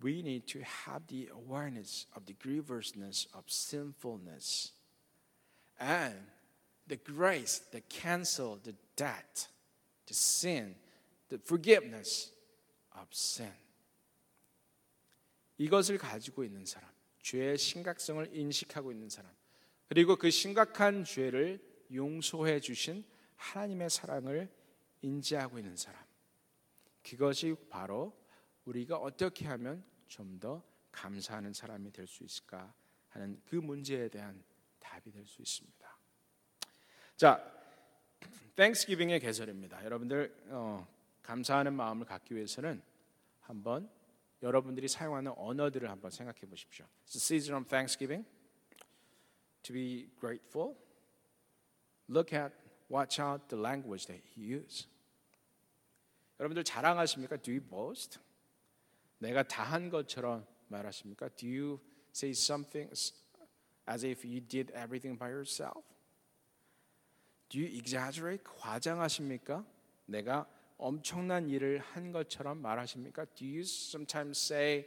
We 0.02 0.22
need 0.22 0.46
to 0.48 0.60
have 0.60 1.06
the 1.06 1.30
awareness 1.32 2.06
of 2.14 2.26
the 2.26 2.34
grievousness 2.34 3.28
of 3.32 3.44
sinfulness 3.46 4.72
and 5.80 6.14
the 6.86 6.96
grace 6.96 7.60
that 7.72 7.88
cancel 7.88 8.58
the 8.62 8.74
debt, 8.96 9.48
the 10.06 10.14
sin, 10.14 10.74
the 11.28 11.38
forgiveness 11.38 12.30
of 12.92 13.06
sin. 13.10 13.52
이것을 15.58 15.96
가지고 15.96 16.44
있는 16.44 16.66
사람, 16.66 16.90
죄의 17.21 17.57
심각성을 17.57 18.35
인식하고 18.35 18.91
있는 18.91 19.09
사람, 19.09 19.31
그리고 19.87 20.15
그 20.15 20.29
심각한 20.29 21.03
죄를 21.03 21.59
용서해 21.93 22.59
주신 22.59 23.03
하나님의 23.35 23.89
사랑을 23.89 24.49
인지하고 25.01 25.59
있는 25.59 25.75
사람. 25.75 26.01
그것이 27.03 27.55
바로 27.69 28.15
우리가 28.65 28.97
어떻게 28.97 29.45
하면 29.47 29.83
좀 30.07 30.39
더 30.39 30.63
감사하는 30.91 31.53
사람이 31.53 31.91
될 31.91 32.05
수 32.07 32.23
있을까 32.23 32.73
하는 33.09 33.41
그 33.45 33.55
문제에 33.55 34.09
대한 34.09 34.43
답이 34.79 35.11
될 35.11 35.25
수 35.25 35.41
있습니다. 35.41 35.97
자, 37.15 37.61
땡스기빙의 38.55 39.19
계절입니다. 39.19 39.83
여러분들 39.85 40.35
어, 40.49 40.87
감사하는 41.21 41.73
마음을 41.73 42.05
갖기 42.05 42.35
위해서는 42.35 42.81
한번 43.39 43.89
여러분들이 44.42 44.88
사용하는 44.88 45.32
언어들을 45.36 45.88
한번 45.90 46.10
생각해 46.10 46.40
보십시오. 46.48 46.86
It's 47.04 47.12
the 47.12 47.20
season 47.20 47.56
of 47.56 47.68
Thanksgiving. 47.68 48.26
To 49.62 49.72
be 49.72 50.10
grateful. 50.20 50.76
Look 52.08 52.36
at, 52.36 52.54
watch 52.88 53.20
out 53.20 53.48
the 53.48 53.60
language 53.60 54.06
that 54.06 54.22
you 54.36 54.60
use. 54.60 54.86
여러분들 56.38 56.64
자랑하십니까? 56.64 57.36
Do 57.38 57.50
you 57.52 57.60
boast? 57.60 58.20
내가 59.18 59.42
다 59.42 59.64
한 59.64 59.88
것처럼 59.90 60.46
말하십니까? 60.68 61.28
Do 61.30 61.48
you 61.48 61.80
say 62.14 62.30
something 62.30 62.88
as 63.88 64.04
if 64.04 64.24
you 64.24 64.40
did 64.40 64.70
everything 64.72 65.18
by 65.18 65.30
yourself? 65.30 65.82
Do 67.48 67.58
you 67.58 67.68
exaggerate? 67.68 68.44
과장하십니까? 68.44 69.64
내가 70.06 70.46
엄청난 70.80 71.48
일을 71.48 71.78
한 71.78 72.12
것처럼 72.12 72.58
말하십니까? 72.58 73.24
Do 73.34 73.46
you 73.46 73.60
sometimes 73.60 74.38
say 74.38 74.86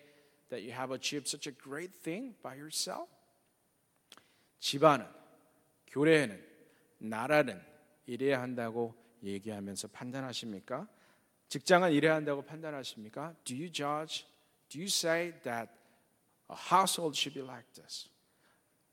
that 0.50 0.64
you 0.64 0.72
have 0.72 0.94
achieved 0.94 1.28
such 1.28 1.50
a 1.50 1.56
great 1.56 1.92
thing 2.04 2.36
by 2.42 2.56
yourself? 2.56 3.10
집안은, 4.60 5.08
교회는, 5.88 6.46
나라는 7.00 7.62
이래야 8.06 8.42
한다고 8.42 8.94
얘기하면서 9.24 9.88
판단하십니까? 9.90 10.88
직장은 11.48 11.92
이래야 11.92 12.16
한다고 12.16 12.44
판단하십니까? 12.44 13.36
Do 13.44 13.56
you 13.56 13.72
judge? 13.72 14.26
Do 14.70 14.80
you 14.80 14.88
say 14.88 15.34
that 15.44 15.72
a 16.50 16.56
household 16.56 17.18
should 17.18 17.34
be 17.34 17.44
like 17.44 17.66
this? 17.74 18.10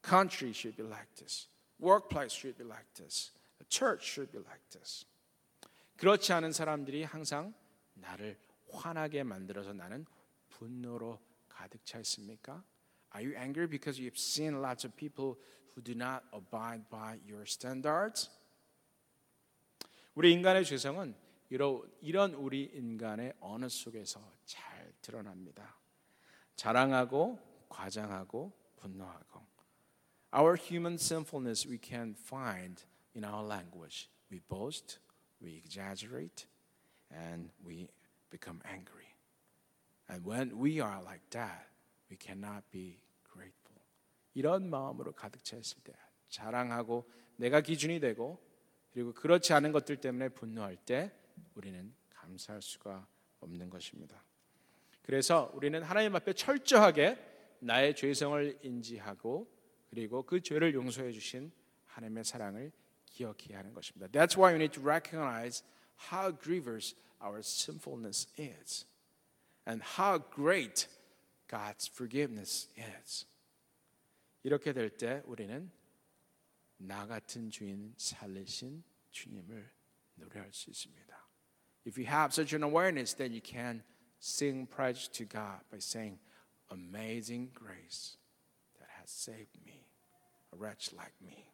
Country 0.03 0.53
should 0.53 0.77
be 0.77 0.87
like 0.87 1.09
this. 1.17 1.49
Workplace 1.79 2.33
should 2.33 2.57
be 2.57 2.65
like 2.65 2.87
this. 2.95 3.33
A 3.61 3.65
church 3.69 4.05
should 4.05 4.31
be 4.33 4.39
like 4.39 4.63
this. 4.71 5.05
그렇지 6.02 6.34
않은 6.34 6.52
사람들이 6.52 7.04
항상 7.04 7.54
나를 7.94 8.36
화나게 8.72 9.22
만들어서 9.22 9.72
나는 9.72 10.08
분노로 10.50 11.20
가득 11.48 11.86
차 11.86 12.00
있습니까? 12.00 12.64
Are 13.16 13.24
you 13.24 13.38
angry 13.38 13.70
because 13.70 14.02
you've 14.02 14.18
seen 14.18 14.56
lots 14.58 14.84
of 14.88 14.96
people 14.96 15.36
who 15.76 15.84
do 15.84 15.94
not 15.94 16.26
abide 16.34 16.90
by 16.90 17.20
your 17.30 17.44
standards? 17.44 18.32
우리 20.16 20.34
인간의 20.34 20.66
죄성은 20.66 21.14
이런 21.52 22.34
우리 22.34 22.64
인간의 22.74 23.36
언어 23.40 23.70
속에서 23.70 24.20
잘 24.44 24.92
드러납니다. 25.04 25.78
자랑하고 26.56 27.38
과장하고 27.70 28.52
분노하고 28.78 29.46
Our 30.34 30.58
human 30.58 30.96
sinfulness 30.96 31.70
we 31.70 31.78
can 31.80 32.16
find 32.16 32.84
in 33.16 33.24
our 33.24 33.46
language. 33.46 34.10
We 34.32 34.40
boast, 34.50 34.98
we 35.42 35.56
exaggerate, 35.56 36.46
and 37.12 37.50
we 37.66 37.90
become 38.30 38.62
angry. 38.66 39.08
And 40.08 40.26
when 40.26 40.58
we 40.58 40.80
are 40.82 41.02
like 41.04 41.30
that, 41.32 41.68
we 42.10 42.18
cannot 42.18 42.64
be 42.72 43.02
grateful. 43.32 43.82
이런 44.34 44.70
마음으로 44.70 45.14
가득 45.14 45.44
차 45.44 45.58
있을 45.58 45.82
때 45.84 45.94
자랑하고 46.30 47.10
내가 47.38 47.62
기준이 47.62 48.00
되고 48.00 48.40
그리고 48.92 49.14
그렇지 49.14 49.54
않은 49.54 49.72
것들 49.72 49.98
때문에 49.98 50.30
분노할 50.30 50.78
때 50.78 51.12
우리는 51.56 51.94
감사할 52.10 52.62
수가 52.62 53.08
없는 53.40 53.70
것입니다. 53.70 54.24
그래서 55.02 55.52
우리는 55.56 55.82
하나님 55.82 56.16
앞에 56.16 56.34
철저하게 56.34 57.18
나의 57.60 57.96
죄성을 57.96 58.60
인지하고 58.62 59.52
그리고 59.90 60.24
그 60.24 60.42
죄를 60.42 60.74
용서해 60.74 61.12
주신 61.12 61.52
하나님의 61.86 62.24
사랑을 62.24 62.72
기억해야 63.11 63.59
하는 63.59 63.73
것입니다. 63.73 64.09
That's 64.09 64.37
why 64.37 64.53
we 64.53 64.59
need 64.59 64.73
to 64.79 64.83
recognize 64.83 65.63
how 66.13 66.31
grievous 66.37 66.95
our 67.23 67.41
sinfulness 67.41 68.29
is 68.39 68.87
and 69.67 69.83
how 69.99 70.19
great 70.35 70.89
God's 71.49 71.89
forgiveness 71.91 72.69
is. 72.77 73.27
이렇게 74.43 74.73
될 74.73 74.91
때 74.91 75.23
우리는 75.25 75.71
나 76.79 77.07
같은 77.07 77.51
주인 77.51 77.95
살리신 77.97 78.85
주님을 79.11 79.73
노래할 80.17 80.53
수 80.53 80.71
있습니다. 80.71 81.17
If 81.87 81.99
you 81.99 82.07
have 82.07 82.33
such 82.33 82.55
an 82.55 82.63
awareness, 82.63 83.15
then 83.15 83.33
you 83.33 83.41
can 83.41 83.83
sing 84.21 84.67
praise 84.67 85.09
to 85.13 85.25
God 85.25 85.63
by 85.71 85.79
saying, 85.79 86.19
Amazing 86.69 87.53
grace 87.55 88.19
that 88.79 88.89
has 88.99 89.11
saved 89.11 89.55
me, 89.65 89.87
a 90.53 90.57
wretch 90.57 90.93
like 90.93 91.15
me. 91.23 91.50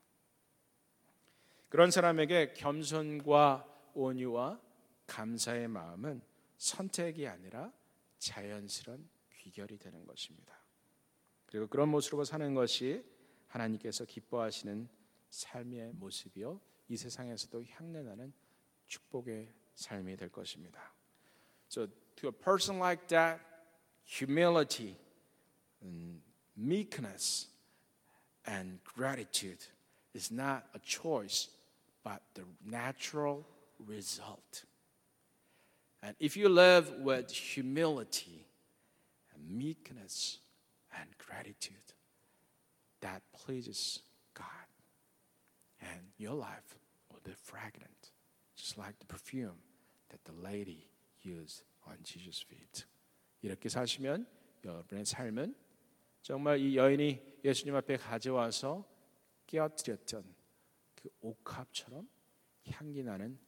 그런 1.70 1.92
사람에게 1.92 2.54
겸손과 2.54 3.92
온유와 3.94 4.60
감사의 5.06 5.68
마음은 5.68 6.22
선택이 6.58 7.28
아니라 7.28 7.72
자연스러운 8.20 9.08
귀결이 9.36 9.78
되는 9.78 10.06
것입니다. 10.06 10.58
그리고 11.46 11.68
그런 11.68 11.90
모습으로 11.90 12.24
사는 12.24 12.54
것이 12.54 13.04
하나님께서 13.48 14.06
기뻐하시는 14.06 14.88
삶의 15.30 15.94
모습이요 15.94 16.60
이 16.90 16.98
세상에서도 16.98 17.64
향내나는 17.64 18.34
축복의 18.88 19.54
삶이 19.76 20.18
될 20.18 20.30
것입니다. 20.30 20.94
So 21.70 21.88
to 22.16 22.30
a 22.30 22.32
person 22.32 22.80
like 22.80 23.08
that, 23.08 23.44
humility, 24.06 24.96
meekness, 26.58 27.50
and 28.48 28.80
gratitude 28.84 29.68
is 30.16 30.34
not 30.34 30.64
a 30.74 30.80
choice, 30.82 31.50
but 32.07 32.23
the 32.35 32.45
natural 32.65 33.47
result. 33.87 34.65
And 36.03 36.17
if 36.19 36.37
you 36.37 36.49
live 36.49 36.91
with 37.01 37.31
humility 37.31 38.47
and 39.35 39.59
meekness 39.59 40.39
and 40.99 41.09
gratitude, 41.19 41.95
that 43.01 43.23
pleases 43.33 44.01
God. 44.35 44.47
And 45.81 46.01
your 46.19 46.35
life 46.35 46.79
will 47.11 47.21
be 47.25 47.33
fragrant, 47.43 48.11
just 48.57 48.79
like 48.79 48.99
the 48.99 49.07
perfume 49.07 49.59
that 50.11 50.25
the 50.25 50.33
lady 50.43 50.89
used 51.23 51.63
on 51.87 51.99
Jesus' 52.03 52.41
feet. 52.41 52.85
이렇게 53.43 53.69
사시면 53.69 54.27
여러분의 54.65 55.05
삶은 55.05 55.55
정말 56.23 56.61
이 56.61 56.77
여인이 56.77 57.41
예수님 57.45 57.75
앞에 57.75 57.97
가져와서 57.97 58.85
깨어뜨렸던 59.49 60.36
그 61.07 61.11
옥합처럼 61.21 62.09
향기 62.71 63.03
나는 63.03 63.39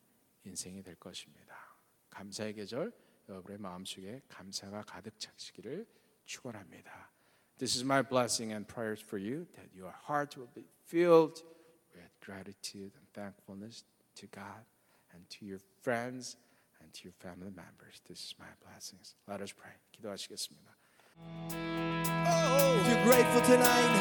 인생이 0.45 0.83
될 0.83 0.95
것입니다. 0.97 1.57
감사의 2.11 2.55
계절 2.55 2.93
여러분의 3.29 3.59
마음속에 3.59 4.22
감사가 4.29 4.83
가득 4.83 5.18
차시기를 5.18 5.87
축원합니다. 6.25 7.11
This 7.59 7.77
is 7.77 7.85
my 7.85 8.03
blessing 8.03 8.53
and 8.53 8.66
prayers 8.66 9.03
for 9.03 9.18
you 9.18 9.47
that 9.55 9.70
your 9.75 9.95
heart 10.09 10.39
will 10.39 10.51
be 10.53 10.66
filled 10.87 11.45
with 11.95 12.11
gratitude 12.20 12.93
and 12.97 13.07
thankfulness 13.12 13.85
to 14.16 14.27
God 14.27 14.66
and 15.12 15.25
to 15.31 15.47
your 15.47 15.61
friends 15.83 16.37
and 16.81 16.93
to 16.93 17.09
your 17.09 17.14
family 17.22 17.51
members. 17.55 18.03
This 18.07 18.18
is 18.25 18.35
my 18.39 18.51
blessings. 18.61 19.14
Let 19.27 19.41
us 19.41 19.53
pray. 19.53 19.72
기도하시겠습니다. 19.93 20.75
If 22.77 22.89
you're 22.89 23.05
grateful 23.05 23.41
tonight, 23.43 23.93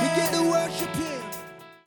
begin 0.00 0.32
to 0.32 0.50
worship 0.50 0.94
Him. 0.96 1.19